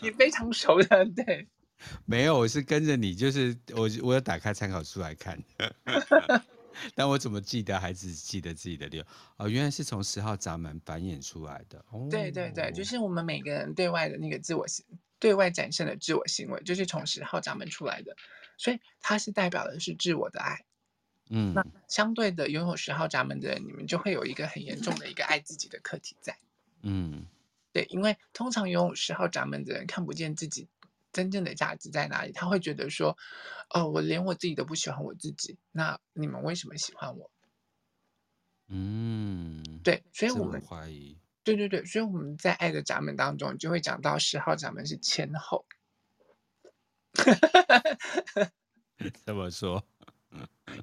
[0.00, 1.46] 你非常熟的，对，
[2.06, 5.36] 没有，我是跟着你，就是我，我有打开参考书来看，
[6.94, 9.04] 但我怎么记得，还只记得自己的六，
[9.38, 14.86] 哦，原来是从十号闸门繁衍出来的，哦，对对对，就是我们每个人对外的那个自我行，
[15.18, 18.16] 对外展现的自我行为，就是从十号闸门出来的，
[18.56, 20.64] 所以它是代表的是自我的爱。
[21.30, 26.38] 嗯，那相对的，拥有十号闸门的人，你们就会有一个很严重的一个爱自己的课题在。
[26.82, 27.26] 嗯，
[27.72, 30.68] 对，因为通常拥有十号闸门的人看不见自己
[31.12, 33.18] 真正的价值在哪里，他会觉得说，
[33.68, 37.30] 哦，我连我自己都不喜欢我自己，那你们为什么喜欢我？
[38.68, 41.18] 嗯，对，所以我们怀疑，
[41.56, 45.64] 对对对，所以我们在爱的闸门当中就会讲到十号闸门是前后。
[49.24, 49.82] 怎么说？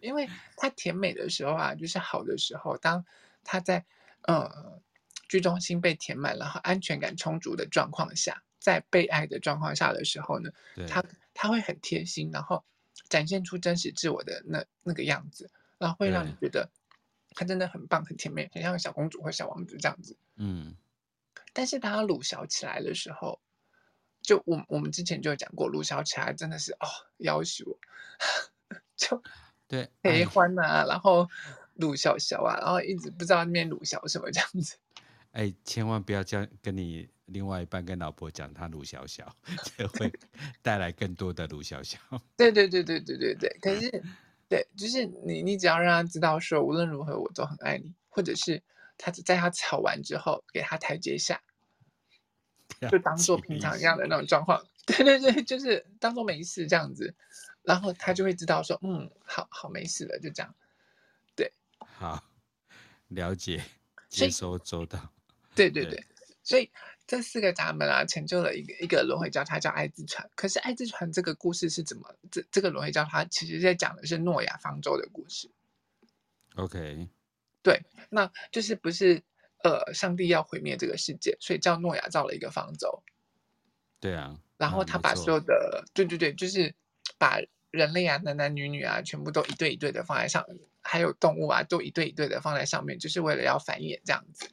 [0.01, 3.05] 因为他甜美的时候啊，就是好的时候，当
[3.43, 3.85] 他在
[4.23, 4.81] 呃
[5.29, 10.49] 居中心被填满，然后安全感充足的状况下，在被爱的状况下的时候呢，
[10.87, 11.05] 他
[11.35, 12.65] 他会很贴心，然后
[13.07, 16.71] 展现出真实自我的那那个样子，然后会让你觉得
[17.35, 20.17] 他真的很棒、很甜美，很像小公主或小王子这样子。
[20.37, 20.75] 嗯，
[21.53, 23.39] 但是当他鲁小起来的时候，
[24.21, 27.77] 就我我们之前就有讲过，鲁小起来真的是哦，要求
[28.97, 29.21] 就。
[29.67, 31.27] 对，悲欢啊，然后
[31.73, 34.77] 鲁小小啊，然后一直不知道那边鲁小什么这样子。
[35.31, 39.35] 哎，千万不要这样跟你另外一半跟老婆讲他鲁小小，
[39.75, 40.13] 这会
[40.61, 41.97] 带来更多的鲁小小。
[42.37, 44.03] 对对对对对对对，可是
[44.47, 48.61] 对，就是你你只要让他知道说无论如何我都很爱你，或者是
[48.97, 51.41] 他在他吵完之后给他台阶下，
[52.89, 54.65] 就当做平常一样的那种状况。
[54.85, 57.15] 对对对，就是当做没事这样子。
[57.63, 60.55] 然后他就会知道说，嗯，好好没事了，就这样，
[61.35, 62.23] 对，好，
[63.07, 63.63] 了解，
[64.07, 65.11] 接收周到，
[65.55, 66.05] 对对对，对
[66.43, 66.69] 所以
[67.07, 70.29] 这四个闸门啊，成就了一个一个轮回交叉叫爱之船。
[70.35, 72.15] 可是爱之船这个故事是怎么？
[72.31, 75.49] 这这个轮回交叉其实在讲的是诺亚方舟的故事。
[76.55, 77.07] OK，
[77.61, 79.21] 对，那就是不是
[79.63, 83.03] 呃，上帝要毁灭这个世界，所以叫诺亚造了一个方舟。
[83.99, 86.73] 对啊，然后他把所有的，对对对，就是
[87.17, 87.39] 把。
[87.71, 94.47] 人类啊，男男女女啊，全部都一对一对的放在上面，还有动物啊，都一对一对的放在上面，就是为了要繁衍这样子。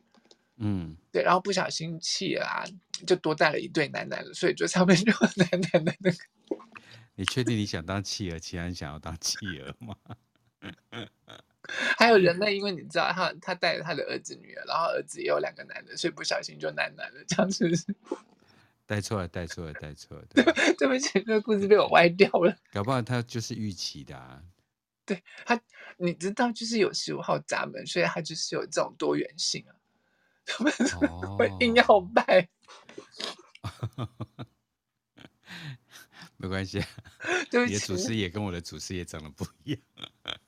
[0.65, 2.63] 嗯，对，然后不小心弃了啊，
[3.05, 6.17] 就多带了一对男男的，所以就上面就有男男的那个。
[7.17, 9.97] 你确定你想当企鹅，其他人想要当企鹅吗？
[11.99, 17.85] 还有人类，因为你知道他他带着他的儿子女儿，然后儿子也有两个男的，所以不小心就男男的，这样是不是？
[18.87, 20.25] 带错了，带错了，带错了。
[20.35, 20.45] 对，
[20.77, 22.55] 对不起，这个故事被我歪掉了。
[22.73, 24.43] 搞不好他就是预期的啊。
[25.05, 25.61] 对他，
[25.97, 29.75] 你知道，就是有十五号闸门，所以他就是有这种多元性啊。
[30.45, 30.73] 他们
[31.37, 32.49] 会硬要拜。
[33.97, 34.09] 哦
[36.37, 36.83] 没关系，
[37.53, 39.81] 对不起，你的祖师爷跟我的祖师爷长得不一样，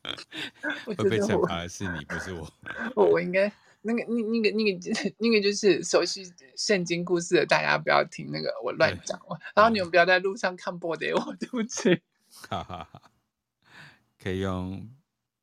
[0.84, 2.52] 会被惩罚的是你，不是我。
[2.96, 3.46] 我 我应该
[3.80, 6.24] 那个那那个那个那个就是熟悉
[6.56, 9.16] 圣经故事的，大家不要听那个我乱讲，
[9.54, 12.02] 然后你们不要在路上看播的我，对不起。
[12.48, 13.12] 哈哈哈，
[14.18, 14.90] 可以用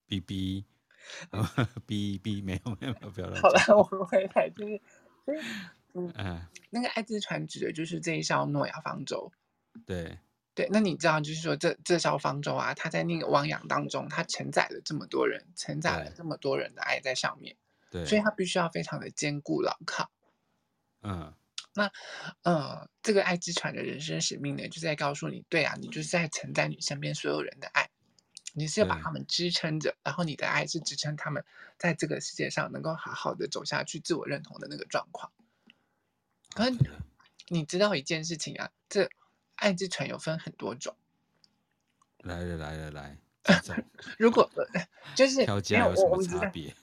[0.05, 0.65] B B
[1.85, 3.41] B B 没有没有没有不要乱。
[3.41, 4.81] 好了，我们回来就是，
[5.93, 9.31] 嗯嗯，那个爱之船指的就是这一艘诺亚方舟，
[9.85, 10.19] 对。
[10.53, 17.55] 对，那你知道，就是说这这艘方舟啊，它在那个汪洋当中，它承载了这么多人，承载了这么多人的爱在上面，
[17.89, 20.11] 对，所以它必须要非常的坚固牢靠。
[21.03, 21.33] 嗯，
[21.73, 21.89] 那
[22.43, 27.89] 呃，这个爱之船的人生使命呢，就在告诉你，对啊，你就是在承载你身边所有人的爱，
[28.53, 31.43] 你是要把他们支撑着，然后你的爱是支撑他们
[31.77, 35.31] 在这个世界上能够好好的走下去，自我认同的那个状况。
[36.53, 36.77] 可是
[37.47, 39.09] 你知道一件事情啊，这。
[39.55, 40.95] 爱之船有分很多种，
[42.23, 43.15] 来了来了来，
[44.17, 44.49] 如果
[45.15, 46.75] 就是条件有什么差别？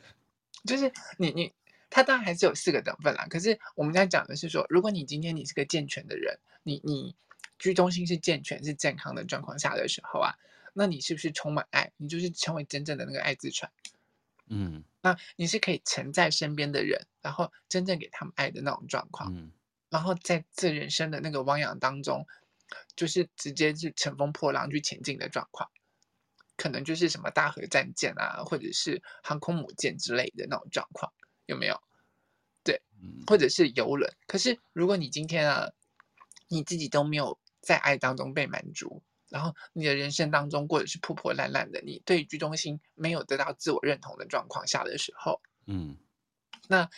[0.68, 1.54] 就是你你
[1.88, 3.26] 他当然还是有四个等份啦。
[3.30, 7.16] 可是我们在讲的是说，如果你今天你是个健全的人，你你
[7.58, 10.34] 居中心是健全是健康的状况下的时候啊，
[10.78, 11.90] 那你是不是充满爱？
[11.96, 13.68] 你就是成为真正的那个爱之船。
[14.46, 19.34] 嗯，那你是可以承载身边的人，然后真正给他们爱的那种状况。
[19.34, 19.50] 嗯。
[19.90, 22.24] 然后在这人生的那个汪洋当中，
[22.94, 25.68] 就是直接是乘风破浪去前进的状况，
[26.56, 31.12] 可能就是什么大和战舰啊，或者是航空母舰之类的那种状况，
[31.46, 31.82] 有没有？
[32.62, 32.80] 对，
[33.26, 34.14] 或者是游轮。
[34.28, 35.72] 可是如果你今天啊，
[36.46, 45.96] 你自己都没有在爱当中被满足，然后你的人生当中过得是破破烂烂的，你对居中心没有得到自我认同的状况下的时候，嗯，
[46.68, 46.88] 那。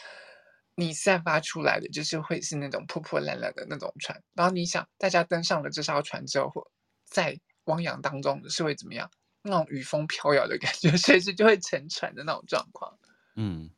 [0.77, 6.71] 你散发出来的就是会是那种破破烂烂的那种船，然后你想，大家登上了这艘船之后，
[7.05, 9.11] 在汪洋当中是会怎么样？
[9.43, 12.99] 那种雨风飘摇的感觉， 随时就会沉船的那种状况。
[13.35, 13.69] 嗯，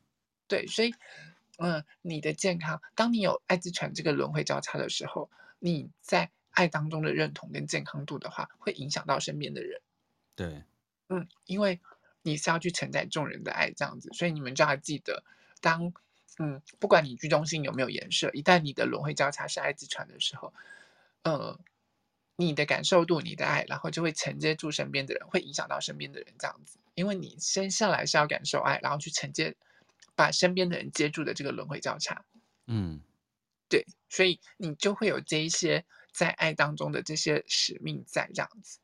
[0.47, 0.93] 对，所以，
[1.57, 5.29] 嗯，你的健康，当你有艾滋船这个轮回交叉的时候，
[5.59, 9.81] 你在爱当中的认同跟健康度的话，会影响到身边的人。
[10.35, 10.63] 对，
[11.09, 11.79] 嗯，因为
[12.23, 15.23] 你是要去承载众人的爱，这样子，所以你们就要记得
[15.61, 15.93] 当。
[16.39, 20.51] 嗯，不管你居中心有没有颜色，一旦你的轮回交叉是爱之船的时候，
[21.21, 21.59] 呃，
[22.35, 26.79] 你的感受度、你的爱，然后就会承接住身边的人，会影响到身边的人这样子。
[26.95, 29.55] 因为你生下来是要感受爱，然后去承接，
[30.15, 32.25] 把身边的人接住的这个轮回交叉。
[32.65, 32.99] 嗯，
[33.69, 38.79] 对，所以你就会有这一些在爱当中的这些使命在这样子。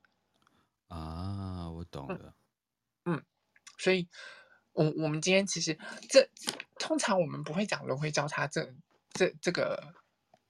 [0.89, 2.35] 啊，我懂了。
[3.05, 3.23] 嗯，嗯，
[3.77, 4.09] 所以。
[4.71, 5.77] 我我们今天其实
[6.07, 6.29] 这
[6.77, 8.73] 通常我们不会讲轮回交叉这
[9.11, 9.93] 这这个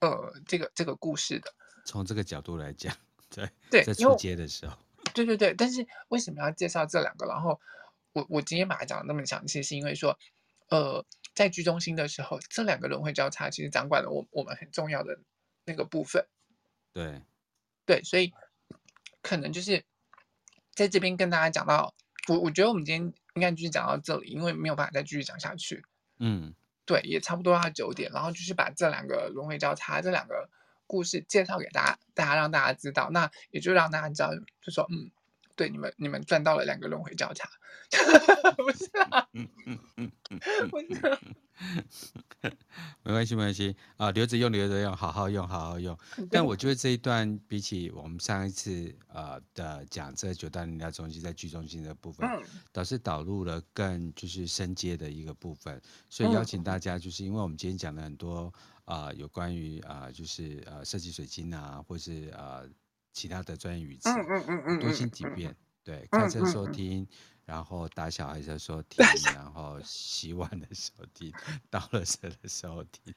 [0.02, 1.52] 呃这个这个故事的。
[1.86, 2.96] 从这个角度来讲，
[3.32, 4.78] 对对在出街的时候，
[5.16, 5.56] 对对对。
[5.56, 7.26] 但是为什么要介绍这两个？
[7.26, 7.60] 然后
[8.12, 10.20] 我我今天把它讲的那么详细，是因为说
[10.68, 11.04] 呃
[11.34, 15.18] 在居中心的时候，这两个轮回交叉其实掌管了我我们很重要的
[15.66, 16.28] 那个部分。
[16.94, 17.22] 对
[17.86, 18.34] 对，所以
[19.22, 19.84] 可能就是
[20.74, 21.94] 在这边跟大家讲到，
[22.28, 23.14] 我我觉得我们今天。
[23.36, 25.86] 应该就是讲到这里，因为没有办法再继续讲下去。
[26.18, 30.50] 嗯，对，也差不多要九点，然后就是把这两个轮回交叉这两个
[30.86, 34.32] 故事介绍给大家，大家让大家知道，那也就让大家知道，
[34.62, 35.10] 就说嗯，
[35.56, 37.50] 对，你们你们赚到了两个轮回交叉，
[38.58, 41.20] 不是啊，嗯嗯嗯嗯， 不是。
[43.04, 45.98] 没关系，没关系啊，留着用，留着用，好好用，好好用。
[46.32, 55.82] 但我觉得这一段比起我们上一次呃的讲这九大能量中心在剧中心的部分，嗯，倒是导入了更就是升阶的一个部分。
[56.10, 58.54] 所以邀请大家，就是因为我们今天讲了很多
[58.86, 62.68] 啊、呃，有关于啊、呃，就是呃设计水晶啊，或是呃
[63.12, 65.54] 其他的专业语词，嗯嗯嗯嗯，多听几遍，
[65.84, 67.06] 对，开车收听。
[67.50, 71.34] 然后打小孩的时候听，然后洗碗的时候听，
[71.68, 73.12] 倒垃圾的时候听，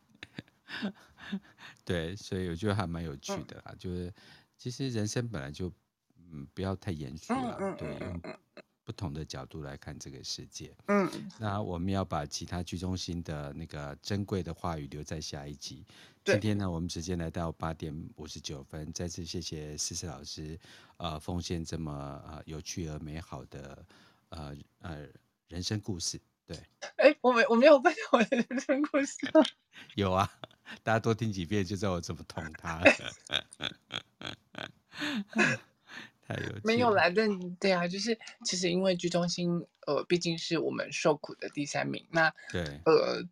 [1.85, 3.64] 对，所以我觉得还蛮有趣的啦。
[3.66, 4.11] 嗯、就是
[4.57, 5.70] 其实人生本来就
[6.16, 8.22] 嗯不要太严肃了，嗯、对，用
[8.85, 10.74] 不同的角度来看这个世界。
[10.87, 11.07] 嗯，
[11.39, 15.85] 那我们要把其他居中心的那个珍贵的话语留在下一集。
[16.24, 20.59] 今天呢，我们时间来到八点五十九分，再次谢谢思思老师，
[20.97, 21.93] 呃，奉献这么
[22.26, 23.85] 呃有趣而美好的。
[24.33, 25.07] 呃呃
[25.49, 26.20] 人生故事。
[26.47, 26.57] 对，
[26.97, 29.16] 哎，我没我没有分享我的人生故事。
[29.95, 30.28] 有啊，
[30.83, 32.91] 大家多听几遍就知道我怎么捅他了。
[36.26, 37.26] 太有没有来的，
[37.59, 42.07] 对啊，就是其实因为居中心，呃，毕竟是我们受苦的第三名。
[42.11, 43.24] 那对，呃，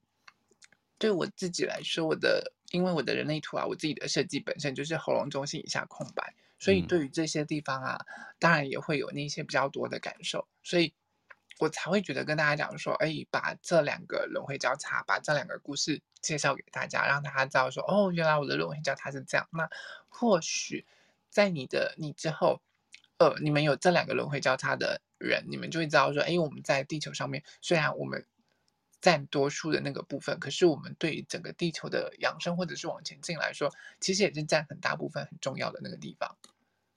[0.99, 10.95] 对我自己来说，我的因为我的人类图啊，我自己的设计本身就是喉咙中心以下空白，所以对于这些地方啊，嗯、当然也会有那些比较多的感受，所以。
[11.59, 19.47] 我才会觉得跟大家讲说，哎，把这两个轮回交叉，把这两个故事介绍给大家，让大家知道说，哦，原来我的轮回交叉是这样。
[19.51, 19.69] 那
[20.09, 20.87] 或许
[21.29, 22.63] 在你的你之后，
[23.19, 28.25] 呃，你们有这两个轮回交叉的人，你们就会知道说，哎，我们在地球上面，虽然我们
[29.01, 33.71] 占多数的那个部分，可是我们对于整个地球的养生或者是往前进来说，
[34.01, 36.37] 其实也是占很大部分很重要的那个地方。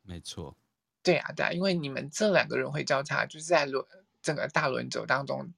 [0.03, 0.55] 没错。
[1.01, 3.85] 对啊，对啊，因为你们这两个人会交叉就是在轮。
[4.23, 5.53] 整个大轮轴当中，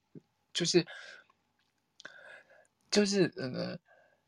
[0.52, 0.84] 就是
[2.90, 3.78] 就是嗯，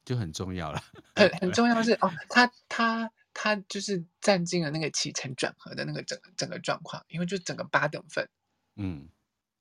[0.05, 0.81] 就很重要了。
[1.16, 8.29] 很很重要是 哦，他他他就是占尽了那个起承转合的那个整整个状况，因为就整个八等份，
[8.77, 9.09] 嗯，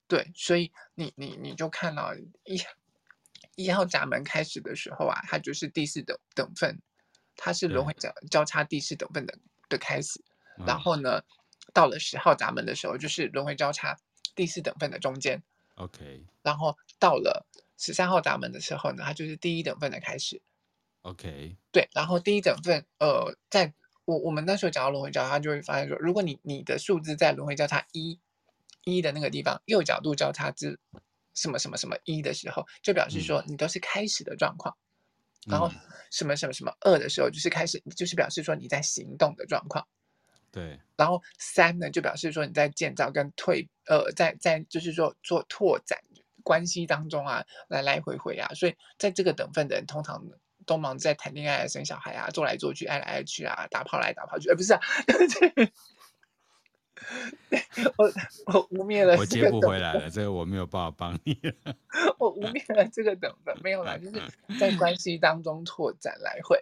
[0.08, 2.60] 对，所以你你你就看到一
[3.56, 6.80] 一号闸门开始的时候啊，它就是第四等等份，
[7.36, 9.38] 它是轮回交交叉第四等份的
[9.70, 10.22] 的开始，
[10.66, 11.22] 然后呢，
[11.74, 13.98] 到了十号闸门的时候，就是轮回交叉。
[14.36, 15.42] 第四等份的中间
[15.78, 20.40] ，OK，然后到了十三号闸门的时候呢，它就是第一等份的开始
[21.02, 23.74] ，OK，对，然后第一等份，呃，在
[24.06, 28.20] 我我们那时候讲到轮回交叉，就会发现说，如果你你的数字在轮回交叉一
[28.96, 30.80] 一的那个地方右角度交叉至
[31.34, 34.76] 什么什么什么一的时候，就表示说你都是开始的状况，
[35.48, 35.70] 嗯、然后
[36.12, 39.86] 什么什么什么二的时候，就是开始，就是表示说你在行动的状况。
[40.50, 46.00] 对，然后三呢，就表示说你在建造跟退，呃，在在就是说做拓展
[46.42, 50.24] 关系当中啊，来来回回啊，所以在这个等份的人，通常
[50.66, 54.80] 都忙在谈恋爱、生小孩啊，做来做去、爱来爱去啊，打炮来打炮去，呃，不是啊，
[57.98, 58.12] 我
[58.46, 61.76] 我污蔑了，我接不回来了，这个我没有办法帮你了，
[62.20, 64.22] 我污蔑了这个等份，没有啦，就是
[64.60, 66.60] 在 关系当中拓展来回，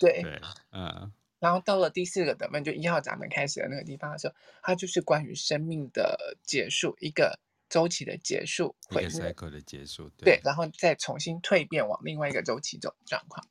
[0.00, 0.40] 对，对，
[0.72, 1.12] 嗯。
[1.38, 7.36] 然后到了第四个等分，就一号闸门开始的那个地方的时候，它就是关于生命的结束，一个
[7.68, 13.44] 周期的结束，一个 cycle 的结束，对，对，然后再重新蜕变往另外一个周期走状况，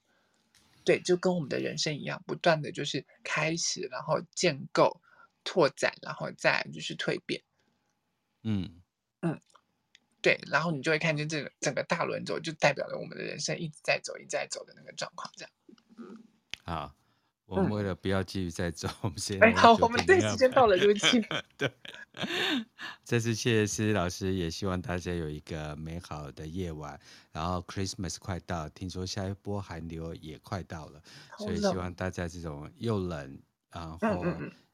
[0.86, 5.02] 对，就跟我们的人生一样，不断的就是开始，然后建构、
[5.44, 7.42] 拓展，然后再就是蜕变，
[8.44, 8.82] 嗯
[9.22, 9.40] 嗯，
[10.22, 15.52] 对，然后你就会看见这个整个大轮轴，就代表了我们的人生一直在走，一直在走的那个状况，这样，
[16.64, 16.96] 好。
[17.46, 21.20] 我们为了不要继续再走，嗯、我们先哎好，我们对时间到了，对不起。
[21.58, 21.70] 对，
[23.04, 26.98] 再次谢谢思思老师，也希望大家有一个美好的夜晚。
[27.34, 31.04] 然后 Christmas 快到，听说下一波寒流也快到了，
[31.40, 33.38] 所以希望大家这种又冷，
[33.70, 34.24] 然后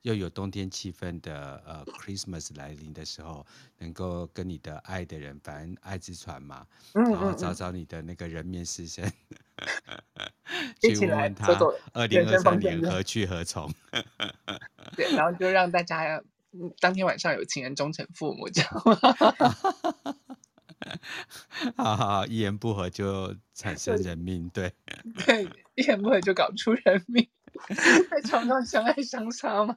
[0.03, 3.45] 又有冬天气氛的呃 Christmas 来临的时候，
[3.77, 9.11] 能够跟你的爱的人，反正爱之船嘛，然后找找你的那个人面狮身。
[10.81, 11.47] 去问问他，
[11.93, 13.69] 二零二三年何去何从？
[14.95, 16.21] 对， 然后就让大家
[16.79, 18.97] 当天晚上有情人终成父母，知道吗？
[21.75, 24.71] 好好，一言不合就产生人命，对
[25.25, 25.43] 对，
[25.75, 27.27] 一言不合就搞出人命，
[28.09, 29.75] 在床上相爱相杀吗？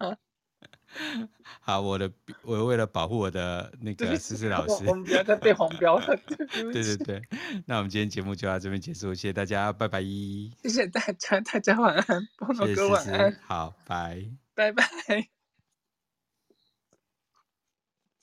[1.60, 2.10] 好，我的
[2.42, 6.18] 我为了保护我的那个思思老师，我们不要再被黄标了。
[6.26, 7.22] 对对对，
[7.66, 10.02] 那我们今天节目就到这边结束，谢谢大家，拜拜。
[10.02, 14.24] 谢谢大家，大家晚安，波诺哥晚安，好，拜
[14.54, 14.84] 拜拜。